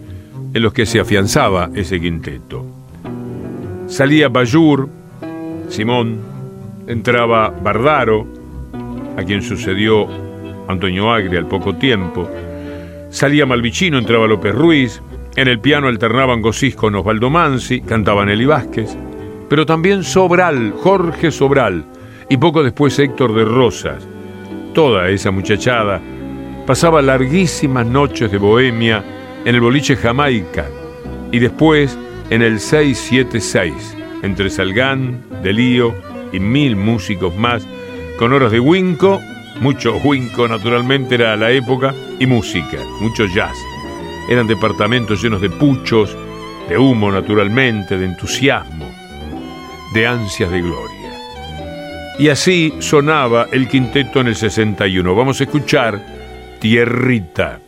en 0.53 0.61
los 0.61 0.71
que 0.71 0.85
se 0.85 1.01
afianzaba 1.01 1.69
ese 1.75 1.99
quinteto. 1.99 2.65
Salía 3.87 4.29
Bayur, 4.29 4.87
Simón, 5.67 6.17
entraba 6.87 7.49
Bardaro, 7.49 8.25
a 9.17 9.23
quien 9.23 9.41
sucedió 9.41 10.07
Antonio 10.69 11.11
Agri 11.11 11.35
al 11.35 11.47
poco 11.49 11.75
tiempo. 11.75 12.25
Salía 13.09 13.45
Malvicino, 13.45 13.97
entraba 13.97 14.27
López 14.27 14.55
Ruiz. 14.55 15.01
En 15.35 15.49
el 15.49 15.59
piano 15.59 15.87
alternaban 15.87 16.41
Gosís 16.41 16.75
con 16.75 16.95
Osvaldo 16.95 17.29
Mansi, 17.29 17.81
cantaban 17.81 18.29
Eli 18.29 18.45
Vázquez. 18.45 18.95
Pero 19.49 19.65
también 19.65 20.05
Sobral, 20.05 20.73
Jorge 20.81 21.29
Sobral, 21.29 21.83
y 22.29 22.37
poco 22.37 22.63
después 22.63 22.97
Héctor 22.97 23.35
de 23.35 23.43
Rosas. 23.43 24.07
Toda 24.73 25.09
esa 25.09 25.31
muchachada 25.31 26.01
pasaba 26.65 27.01
larguísimas 27.01 27.85
noches 27.85 28.31
de 28.31 28.37
bohemia 28.37 29.03
en 29.43 29.55
el 29.55 29.61
boliche 29.61 29.97
Jamaica 29.97 30.67
y 31.31 31.39
después 31.39 31.97
en 32.29 32.41
el 32.41 32.61
676, 32.61 33.97
entre 34.23 34.49
Salgán, 34.49 35.21
Delío 35.43 35.93
y 36.31 36.39
mil 36.39 36.77
músicos 36.77 37.35
más, 37.35 37.67
con 38.17 38.31
horas 38.31 38.53
de 38.53 38.61
winco, 38.61 39.19
mucho 39.59 39.97
winco 39.97 40.47
naturalmente 40.47 41.15
era 41.15 41.35
la 41.35 41.51
época, 41.51 41.93
y 42.19 42.25
música, 42.25 42.77
mucho 43.01 43.25
jazz. 43.25 43.55
Eran 44.29 44.47
departamentos 44.47 45.21
llenos 45.21 45.41
de 45.41 45.49
puchos, 45.49 46.15
de 46.67 46.77
humo 46.77 47.11
naturalmente, 47.11 47.97
de 47.97 48.05
entusiasmo, 48.05 48.89
de 49.93 50.07
ansias 50.07 50.51
de 50.51 50.61
gloria. 50.61 50.95
Y 52.17 52.29
así 52.29 52.73
sonaba 52.79 53.47
el 53.51 53.67
quinteto 53.67 54.21
en 54.21 54.27
el 54.27 54.35
61. 54.35 55.15
Vamos 55.15 55.39
a 55.41 55.43
escuchar 55.43 56.01
Tierrita. 56.59 57.59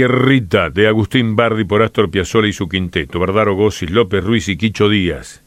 Tierrita 0.00 0.70
de 0.70 0.88
Agustín 0.88 1.36
Bardi 1.36 1.64
por 1.64 1.82
Astor 1.82 2.10
Piazzolla 2.10 2.48
y 2.48 2.54
su 2.54 2.70
quinteto, 2.70 3.18
Bardaro 3.18 3.54
Gossis, 3.54 3.90
López 3.90 4.24
Ruiz 4.24 4.48
y 4.48 4.56
Quicho 4.56 4.88
Díaz. 4.88 5.42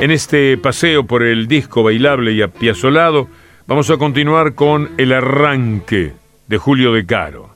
En 0.00 0.10
este 0.10 0.56
paseo 0.56 1.04
por 1.04 1.22
el 1.22 1.46
disco 1.46 1.82
bailable 1.82 2.32
y 2.32 2.40
apiazolado, 2.40 3.28
vamos 3.66 3.90
a 3.90 3.98
continuar 3.98 4.54
con 4.54 4.92
El 4.96 5.12
Arranque 5.12 6.14
de 6.46 6.56
Julio 6.56 6.94
de 6.94 7.04
Caro. 7.04 7.50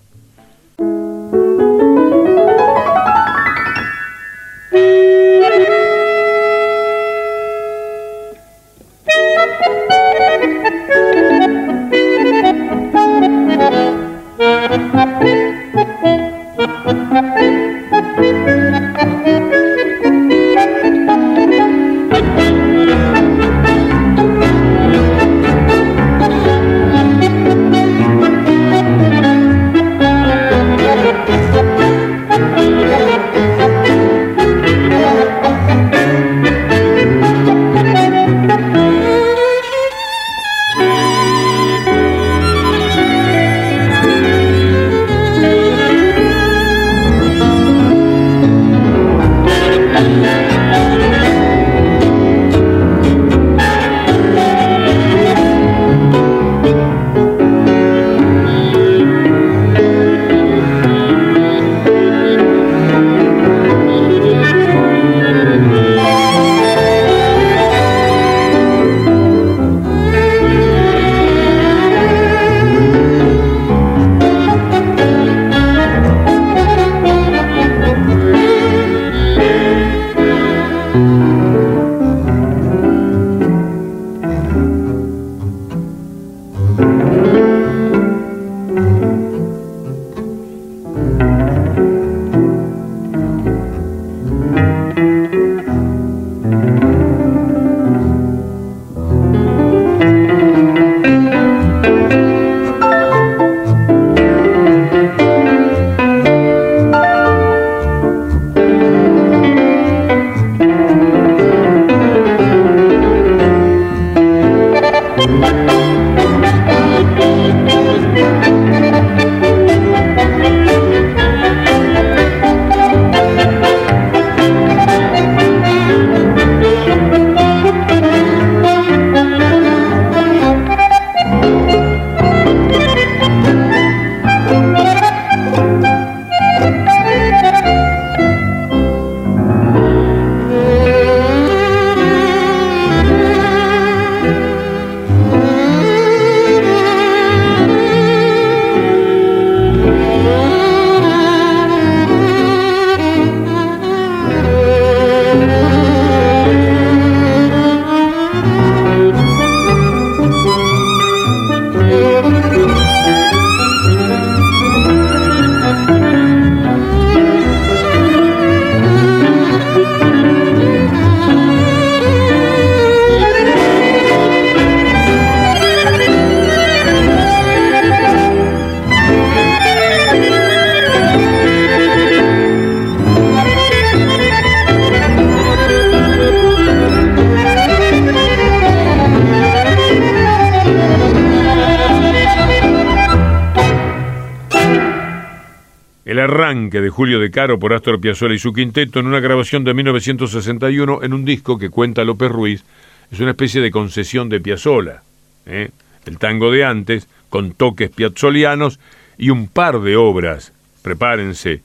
Julio 196.91 197.21
de 197.21 197.31
Caro 197.31 197.59
por 197.59 197.73
Astor 197.73 198.01
Piazzolla 198.01 198.35
y 198.35 198.39
su 198.39 198.53
quinteto 198.53 199.01
en 199.01 199.07
una 199.07 199.21
grabación 199.21 199.65
de 199.65 199.75
1961 199.75 201.03
en 201.03 201.15
un 201.15 201.25
disco 201.25 201.59
que 201.59 201.71
cuenta 201.71 202.05
López 202.05 202.31
Ruiz. 202.31 202.65
Es 203.11 203.21
una 203.21 203.31
especie 203.31 203.61
de 203.61 203.71
concesión 203.71 204.29
de 204.29 204.41
Piazzolla. 204.41 205.03
¿eh? 205.47 205.71
El 206.07 206.19
tango 206.19 206.51
de 206.51 206.65
antes, 206.65 207.09
con 207.29 207.53
toques 207.53 207.91
piazzolianos 207.91 208.79
y 209.19 209.31
un 209.31 209.49
par 209.49 209.81
de 209.81 209.97
obras, 209.97 210.53
prepárense, 210.83 211.63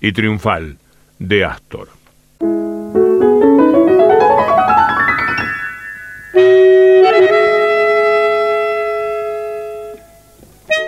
y 0.00 0.12
triunfal, 0.12 0.76
de 1.18 1.44
Astor. 1.44 1.88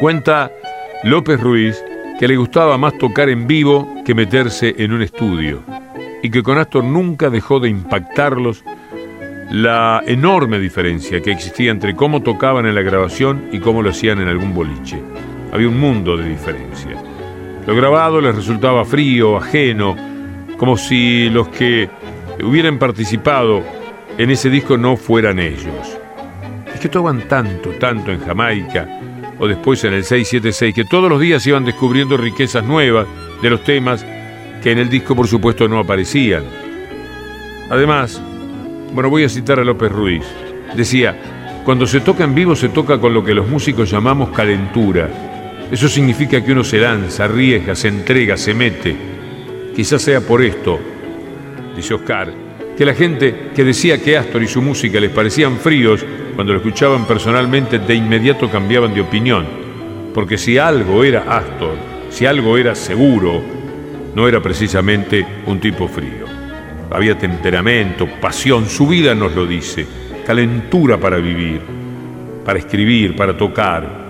Cuenta 0.01 0.53
López 1.05 1.41
Ruiz 1.41 1.82
que 2.19 2.29
le 2.29 2.37
gustaba 2.37 2.79
más 2.79 2.97
tocar 2.99 3.29
en 3.29 3.47
vivo 3.47 4.03
que 4.05 4.14
meterse 4.14 4.75
en 4.79 4.93
un 4.93 5.03
estudio, 5.03 5.62
y 6.23 6.31
que 6.31 6.43
con 6.43 6.59
Astor 6.59 6.85
nunca 6.85 7.31
dejó 7.31 7.61
de 7.61 7.69
impactarlos 7.69 8.64
la 9.51 10.03
enorme 10.07 10.59
diferencia 10.59 11.21
que 11.21 11.31
existía 11.31 11.71
entre 11.71 11.95
cómo 11.95 12.23
tocaban 12.23 12.67
en 12.67 12.75
la 12.75 12.83
grabación 12.83 13.49
y 13.53 13.61
cómo 13.61 13.83
lo 13.83 13.91
hacían 13.91 14.21
en 14.21 14.29
algún 14.29 14.55
boliche. 14.55 15.01
Había 15.53 15.69
un 15.69 15.79
mundo 15.79 16.17
de 16.17 16.29
diferencia. 16.29 17.01
Lo 17.67 17.77
grabado 17.77 18.21
les 18.21 18.35
resultaba 18.35 18.85
frío, 18.85 19.37
ajeno, 19.37 19.97
como 20.57 20.77
si 20.77 21.29
los 21.31 21.49
que 21.49 21.89
hubieran 22.43 22.79
participado 22.79 23.62
en 24.19 24.31
ese 24.31 24.51
disco 24.51 24.77
no 24.77 24.97
fueran 24.97 25.39
ellos. 25.39 25.99
Es 26.75 26.81
que 26.81 26.89
tocaban 26.89 27.29
tanto, 27.29 27.71
tanto 27.71 28.11
en 28.11 28.21
Jamaica, 28.21 28.95
o 29.39 29.47
después 29.47 29.84
en 29.84 29.93
el 29.95 30.05
676, 30.05 30.74
que 30.74 30.84
todos 30.84 31.11
los 31.11 31.20
días 31.20 31.47
iban 31.47 31.64
descubriendo 31.64 32.16
riquezas 32.16 32.64
nuevas 32.64 33.07
de 33.43 33.51
los 33.51 33.62
temas 33.64 34.05
que 34.62 34.72
en 34.72 34.78
el 34.78 34.89
disco 34.89 35.14
por 35.14 35.28
supuesto 35.28 35.68
no 35.68 35.78
aparecían. 35.78 36.45
Además, 37.70 38.20
bueno, 38.93 39.11
voy 39.11 39.24
a 39.24 39.28
citar 39.28 39.61
a 39.61 39.64
López 39.64 39.93
Ruiz. 39.93 40.24
Decía, 40.74 41.62
cuando 41.64 41.87
se 41.87 42.01
toca 42.01 42.24
en 42.24 42.34
vivo 42.34 42.55
se 42.55 42.68
toca 42.68 42.99
con 42.99 43.12
lo 43.12 43.24
que 43.24 43.34
los 43.34 43.49
músicos 43.49 43.91
llamamos 43.91 44.30
calentura. 44.30 45.09
Eso 45.70 45.89
significa 45.89 46.45
que 46.45 46.53
uno 46.53 46.62
se 46.62 46.78
lanza, 46.78 47.24
arriesga, 47.24 47.74
se 47.74 47.89
entrega, 47.89 48.37
se 48.37 48.55
mete. 48.55 48.97
Quizás 49.74 50.01
sea 50.01 50.20
por 50.20 50.43
esto, 50.43 50.78
dice 51.74 51.95
Oscar, 51.95 52.45
que 52.77 52.85
la 52.85 52.95
gente 52.95 53.51
que 53.55 53.64
decía 53.64 54.03
que 54.03 54.16
Astor 54.16 54.43
y 54.43 54.49
su 54.49 54.61
música 54.61 55.01
les 55.01 55.11
parecían 55.11 55.57
fríos, 55.57 56.05
cuando 56.35 56.53
lo 56.53 56.59
escuchaban 56.59 57.07
personalmente, 57.07 57.79
de 57.79 57.95
inmediato 57.95 58.51
cambiaban 58.51 58.93
de 58.93 59.01
opinión. 59.01 59.47
Porque 60.12 60.37
si 60.37 60.59
algo 60.59 61.03
era 61.03 61.22
Astor, 61.22 61.77
si 62.11 62.27
algo 62.27 62.59
era 62.59 62.74
seguro, 62.74 63.43
no 64.14 64.29
era 64.29 64.41
precisamente 64.41 65.27
un 65.47 65.59
tipo 65.59 65.89
frío. 65.89 66.27
Había 66.91 67.18
temperamento, 67.18 68.07
pasión, 68.20 68.68
su 68.68 68.87
vida 68.87 69.14
nos 69.14 69.35
lo 69.35 69.47
dice, 69.47 69.87
calentura 70.27 70.99
para 70.99 71.16
vivir, 71.16 71.61
para 72.45 72.59
escribir, 72.59 73.16
para 73.16 73.37
tocar. 73.37 74.07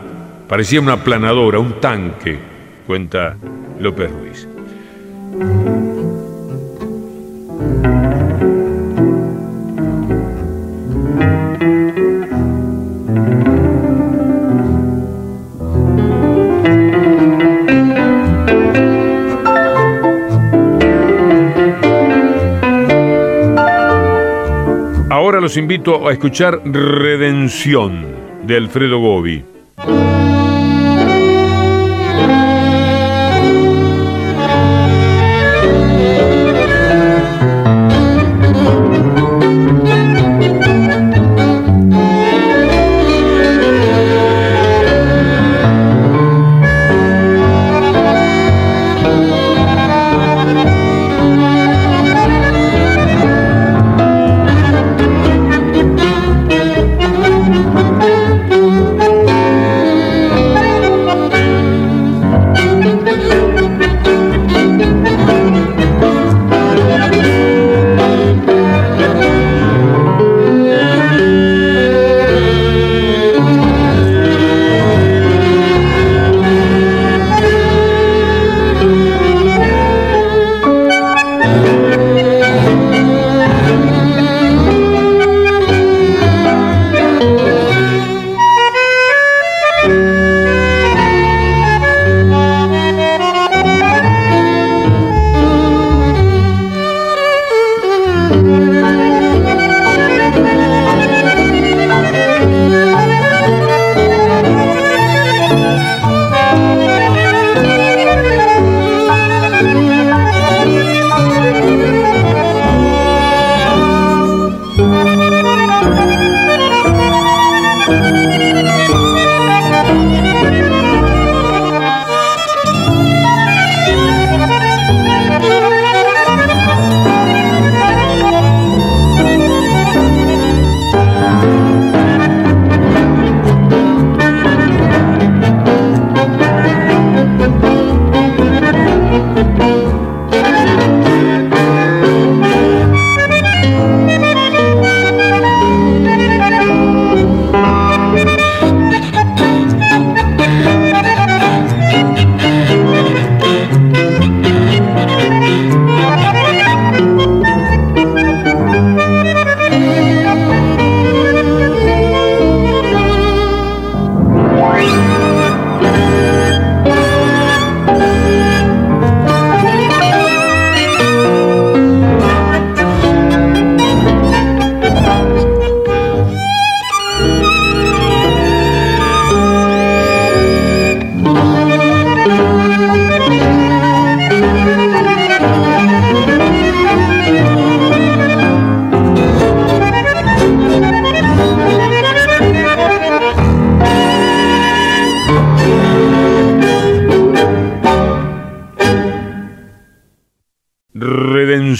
Parecía 0.48 0.80
una 0.80 1.02
planadora, 1.02 1.58
un 1.58 1.80
tanque, 1.80 2.38
cuenta 2.86 3.36
López 3.80 4.10
Ruiz. 4.10 5.75
Invito 25.56 26.08
a 26.08 26.12
escuchar 26.12 26.60
Redención 26.64 28.06
de 28.44 28.56
Alfredo 28.56 28.98
Gobi. 28.98 29.55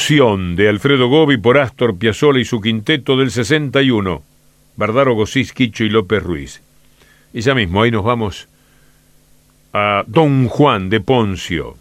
De 0.09 0.69
Alfredo 0.69 1.09
Gobi 1.09 1.37
por 1.37 1.59
Astor 1.59 1.99
Piazzolla 1.99 2.39
y 2.39 2.45
su 2.45 2.61
quinteto 2.61 3.17
del 3.17 3.33
61, 3.33 4.23
Bardaro 4.77 5.15
Gosís, 5.15 5.53
Quicho 5.53 5.83
y 5.83 5.89
López 5.89 6.23
Ruiz. 6.23 6.63
Y 7.35 7.41
ya 7.41 7.57
mismo 7.57 7.83
ahí 7.83 7.91
nos 7.91 8.05
vamos 8.05 8.47
a 9.73 10.05
Don 10.07 10.47
Juan 10.47 10.91
de 10.91 11.01
Poncio. 11.01 11.77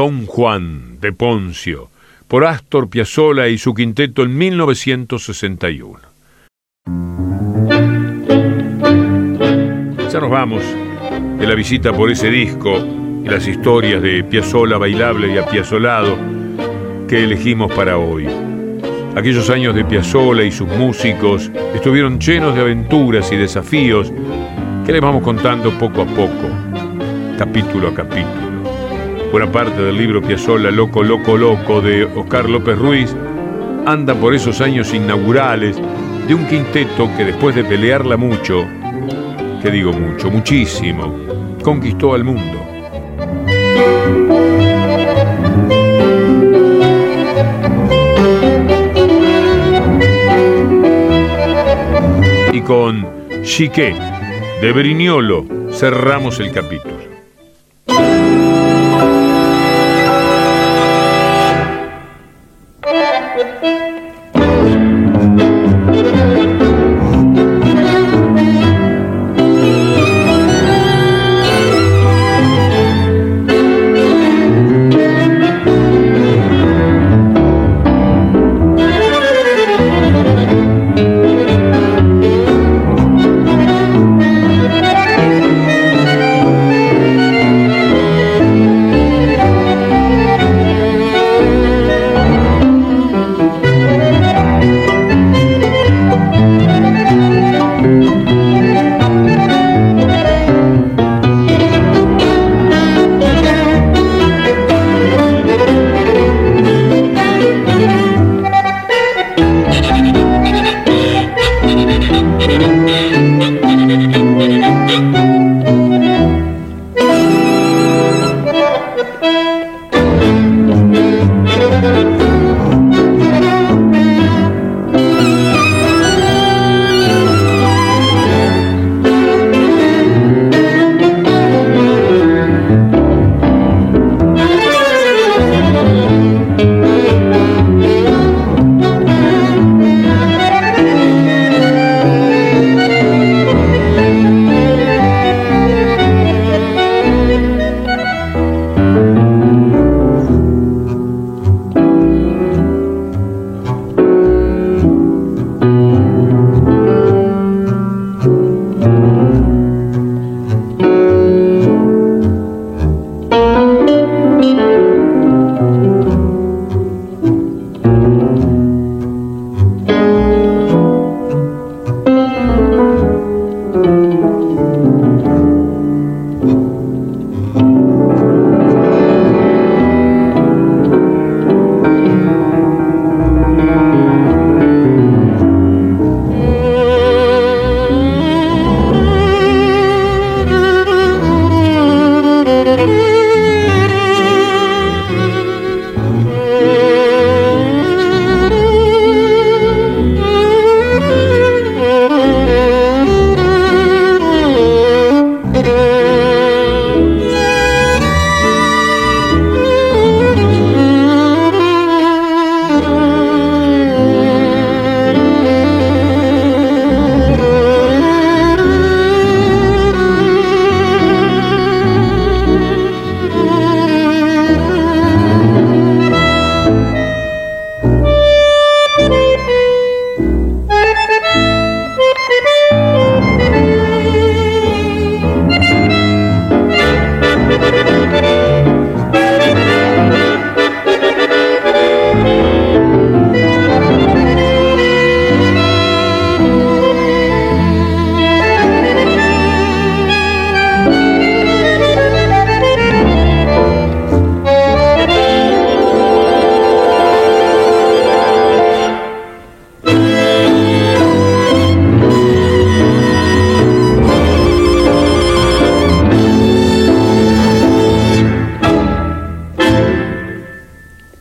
Don 0.00 0.24
Juan 0.24 0.98
de 0.98 1.12
Poncio, 1.12 1.90
por 2.26 2.46
Astor 2.46 2.88
Piazzolla 2.88 3.48
y 3.48 3.58
su 3.58 3.74
quinteto 3.74 4.22
en 4.22 4.34
1961. 4.34 5.98
Ya 10.10 10.20
nos 10.20 10.30
vamos 10.30 10.62
de 11.38 11.46
la 11.46 11.54
visita 11.54 11.92
por 11.92 12.10
ese 12.10 12.30
disco 12.30 12.78
y 13.22 13.28
las 13.28 13.46
historias 13.46 14.00
de 14.00 14.24
Piazzolla 14.24 14.78
bailable 14.78 15.34
y 15.34 15.36
apiazolado 15.36 16.16
que 17.06 17.22
elegimos 17.22 17.70
para 17.70 17.98
hoy. 17.98 18.26
Aquellos 19.14 19.50
años 19.50 19.74
de 19.74 19.84
Piazzolla 19.84 20.44
y 20.44 20.50
sus 20.50 20.66
músicos 20.66 21.50
estuvieron 21.74 22.18
llenos 22.18 22.54
de 22.54 22.62
aventuras 22.62 23.30
y 23.32 23.36
desafíos 23.36 24.10
que 24.86 24.92
les 24.92 25.02
vamos 25.02 25.22
contando 25.22 25.70
poco 25.78 26.00
a 26.00 26.06
poco, 26.06 26.48
capítulo 27.36 27.88
a 27.88 27.94
capítulo. 27.94 28.49
Buena 29.30 29.52
parte 29.52 29.80
del 29.80 29.96
libro 29.96 30.20
Piazzolla 30.20 30.72
Loco, 30.72 31.04
Loco, 31.04 31.36
Loco 31.36 31.80
de 31.80 32.02
Oscar 32.02 32.50
López 32.50 32.76
Ruiz 32.76 33.14
anda 33.86 34.12
por 34.12 34.34
esos 34.34 34.60
años 34.60 34.92
inaugurales 34.92 35.80
de 36.26 36.34
un 36.34 36.48
quinteto 36.48 37.08
que 37.16 37.24
después 37.24 37.54
de 37.54 37.62
pelearla 37.62 38.16
mucho, 38.16 38.66
que 39.62 39.70
digo 39.70 39.92
mucho, 39.92 40.32
muchísimo, 40.32 41.16
conquistó 41.62 42.14
al 42.14 42.24
mundo. 42.24 42.66
Y 52.52 52.60
con 52.62 53.06
Chiquet 53.44 53.96
de 54.60 54.72
Brignolo 54.72 55.46
cerramos 55.70 56.40
el 56.40 56.50
capítulo. 56.50 57.09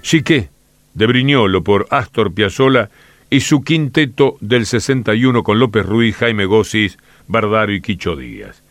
Chiqué, 0.10 0.50
de 0.96 1.06
Briñolo 1.06 1.64
por 1.64 1.86
Astor 1.92 2.34
Piazzolla 2.34 2.90
y 3.30 3.42
su 3.42 3.62
quinteto 3.62 4.38
del 4.42 4.66
61 4.66 5.44
con 5.44 5.60
López 5.60 5.86
Ruiz, 5.86 6.16
Jaime 6.16 6.46
Gossis, 6.46 6.98
Bardario 7.28 7.76
y 7.76 7.82
Quicho 7.82 8.16
Díaz. 8.16 8.64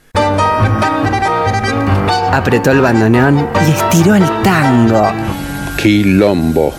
Apretó 2.32 2.72
el 2.72 2.80
bandoneón 2.80 3.48
y 3.68 3.70
estiró 3.70 4.16
el 4.16 4.24
tango. 4.42 5.12
Quilombo. 5.80 6.74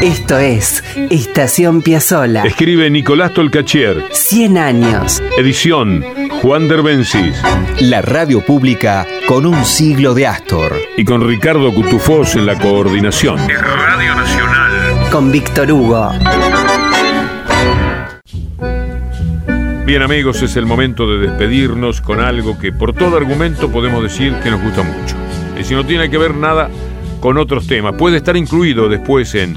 Esto 0.00 0.38
es 0.38 0.82
Estación 1.10 1.82
Piazzola. 1.82 2.44
Escribe 2.44 2.88
Nicolás 2.88 3.34
Tolcachier. 3.34 4.06
100 4.10 4.56
años. 4.56 5.22
Edición 5.36 6.02
Juan 6.42 6.66
Derbencis. 6.66 7.40
La 7.82 8.02
radio 8.02 8.44
pública 8.44 9.06
con 9.28 9.46
un 9.46 9.64
siglo 9.64 10.12
de 10.12 10.26
Astor. 10.26 10.72
Y 10.96 11.04
con 11.04 11.24
Ricardo 11.24 11.72
Cutufós 11.72 12.34
en 12.34 12.46
la 12.46 12.58
coordinación. 12.58 13.38
Radio 13.38 14.16
Nacional. 14.16 15.08
Con 15.12 15.30
Víctor 15.30 15.70
Hugo. 15.70 16.10
Bien 19.86 20.02
amigos, 20.02 20.42
es 20.42 20.56
el 20.56 20.66
momento 20.66 21.08
de 21.08 21.28
despedirnos 21.28 22.00
con 22.00 22.18
algo 22.18 22.58
que 22.58 22.72
por 22.72 22.92
todo 22.92 23.16
argumento 23.16 23.70
podemos 23.70 24.02
decir 24.02 24.34
que 24.42 24.50
nos 24.50 24.60
gusta 24.60 24.82
mucho. 24.82 25.14
Y 25.56 25.62
si 25.62 25.74
no 25.74 25.86
tiene 25.86 26.10
que 26.10 26.18
ver 26.18 26.34
nada 26.34 26.70
con 27.20 27.38
otros 27.38 27.68
temas, 27.68 27.94
puede 27.94 28.16
estar 28.16 28.36
incluido 28.36 28.88
después 28.88 29.32
en 29.36 29.56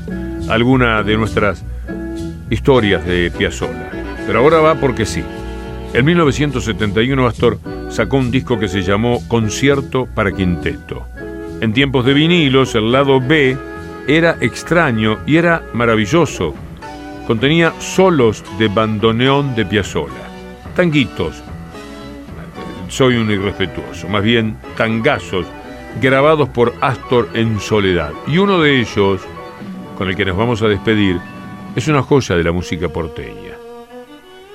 alguna 0.50 1.02
de 1.02 1.18
nuestras 1.18 1.66
historias 2.52 3.04
de 3.08 3.32
Piazzolla. 3.32 3.90
Pero 4.28 4.38
ahora 4.38 4.60
va 4.60 4.76
porque 4.76 5.08
sí. 5.08 5.24
En 5.96 6.04
1971 6.04 7.26
Astor 7.26 7.58
sacó 7.90 8.18
un 8.18 8.30
disco 8.30 8.60
que 8.60 8.68
se 8.68 8.82
llamó 8.82 9.26
Concierto 9.30 10.10
para 10.14 10.34
Quinteto. 10.34 11.08
En 11.62 11.72
tiempos 11.72 12.04
de 12.04 12.14
vinilos, 12.14 12.76
el 12.76 12.92
lado 12.92 13.22
B 13.22 13.58
era 14.06 14.36
extraño 14.42 15.20
y 15.26 15.38
era 15.38 15.64
maravilloso. 15.72 16.54
Contenía 17.26 17.72
solos 17.80 18.44
de 18.60 18.68
bandoneón 18.68 19.56
de 19.56 19.66
Piazzolla, 19.66 20.28
tanguitos, 20.76 21.42
soy 22.90 23.16
un 23.16 23.32
irrespetuoso, 23.32 24.10
más 24.10 24.22
bien 24.22 24.58
tangazos 24.76 25.46
grabados 26.02 26.50
por 26.50 26.74
Astor 26.82 27.30
en 27.36 27.58
soledad. 27.62 28.12
Y 28.28 28.38
uno 28.38 28.60
de 28.60 28.82
ellos, 28.82 29.22
con 29.98 30.10
el 30.10 30.18
que 30.18 30.26
nos 30.26 30.36
vamos 30.36 30.62
a 30.62 30.68
despedir, 30.68 31.22
es 31.74 31.88
una 31.88 32.02
joya 32.02 32.36
de 32.36 32.44
la 32.44 32.52
música 32.52 32.90
porteña 32.90 33.45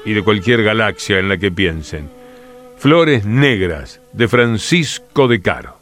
y 0.05 0.12
de 0.14 0.22
cualquier 0.22 0.62
galaxia 0.62 1.18
en 1.18 1.28
la 1.28 1.38
que 1.38 1.51
piensen. 1.51 2.11
Flores 2.78 3.26
Negras 3.26 4.01
de 4.12 4.28
Francisco 4.28 5.28
de 5.28 5.40
Caro. 5.42 5.80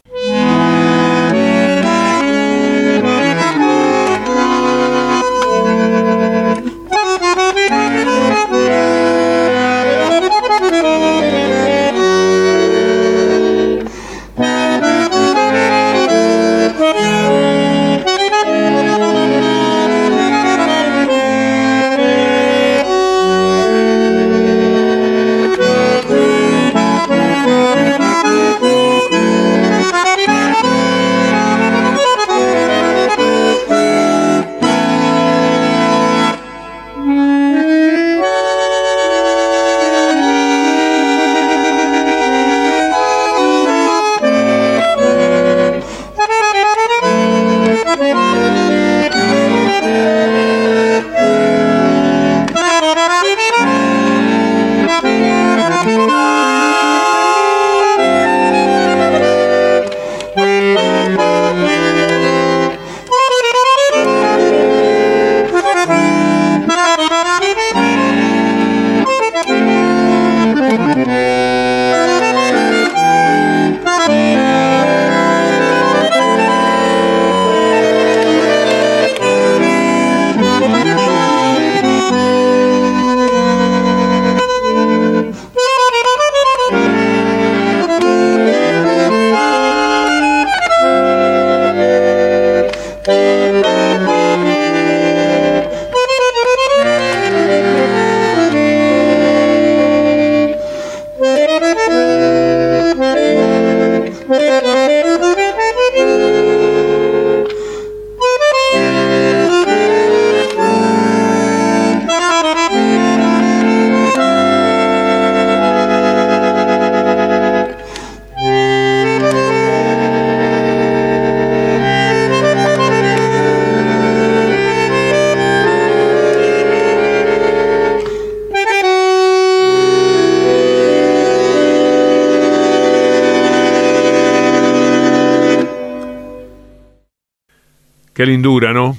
Qué 138.19 138.25
lindura, 138.25 138.73
¿no? 138.73 138.97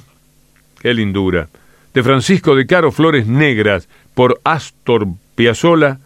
Qué 0.80 0.94
lindura. 0.94 1.48
De 1.92 2.02
Francisco 2.02 2.56
de 2.56 2.66
Caro 2.66 2.90
Flores 2.90 3.26
Negras 3.26 3.86
por 4.14 4.40
Astor 4.44 5.08
Piazzolla 5.34 5.98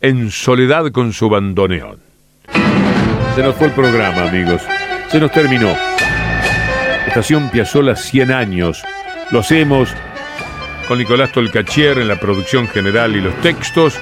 en 0.00 0.30
soledad 0.30 0.92
con 0.92 1.12
su 1.12 1.28
bandoneón. 1.28 1.98
Se 3.34 3.42
nos 3.42 3.56
fue 3.56 3.66
el 3.66 3.72
programa, 3.72 4.28
amigos. 4.28 4.62
Se 5.08 5.18
nos 5.18 5.32
terminó. 5.32 5.74
Estación 7.08 7.50
Piazzolla 7.50 7.96
100 7.96 8.30
años. 8.30 8.84
Lo 9.32 9.40
hacemos 9.40 9.88
con 10.86 10.98
Nicolás 10.98 11.32
Tolcachier 11.32 11.98
en 11.98 12.06
la 12.06 12.20
producción 12.20 12.68
general 12.68 13.16
y 13.16 13.20
los 13.20 13.34
textos, 13.40 13.98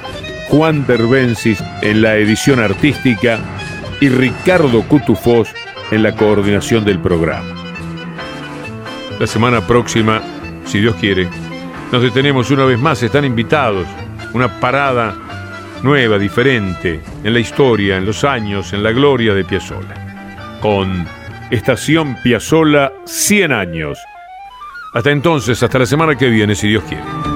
Juan 0.49 0.85
Derbensis 0.85 1.57
en 1.81 2.03
la 2.03 2.17
edición 2.17 2.59
artística 2.59 3.39
y 3.99 4.09
Ricardo 4.09 4.83
Cutufós 4.83 5.49
en 5.89 6.03
la 6.03 6.15
coordinación 6.15 6.85
del 6.85 6.99
programa. 6.99 7.62
La 9.19 9.27
semana 9.27 9.61
próxima, 9.65 10.21
si 10.65 10.79
Dios 10.79 10.95
quiere, 10.95 11.29
nos 11.91 12.01
detenemos 12.01 12.49
una 12.51 12.65
vez 12.65 12.79
más. 12.79 13.01
Están 13.03 13.25
invitados. 13.25 13.87
Una 14.33 14.59
parada 14.59 15.15
nueva, 15.83 16.17
diferente, 16.17 17.01
en 17.23 17.33
la 17.33 17.39
historia, 17.39 17.97
en 17.97 18.05
los 18.05 18.23
años, 18.23 18.73
en 18.73 18.81
la 18.81 18.91
gloria 18.91 19.33
de 19.33 19.43
Piazzolla. 19.43 20.57
Con 20.59 21.05
Estación 21.51 22.17
Piazzolla 22.23 22.91
100 23.05 23.51
años. 23.51 23.99
Hasta 24.93 25.11
entonces, 25.11 25.61
hasta 25.61 25.79
la 25.79 25.85
semana 25.85 26.15
que 26.15 26.29
viene, 26.29 26.55
si 26.55 26.67
Dios 26.67 26.83
quiere. 26.83 27.32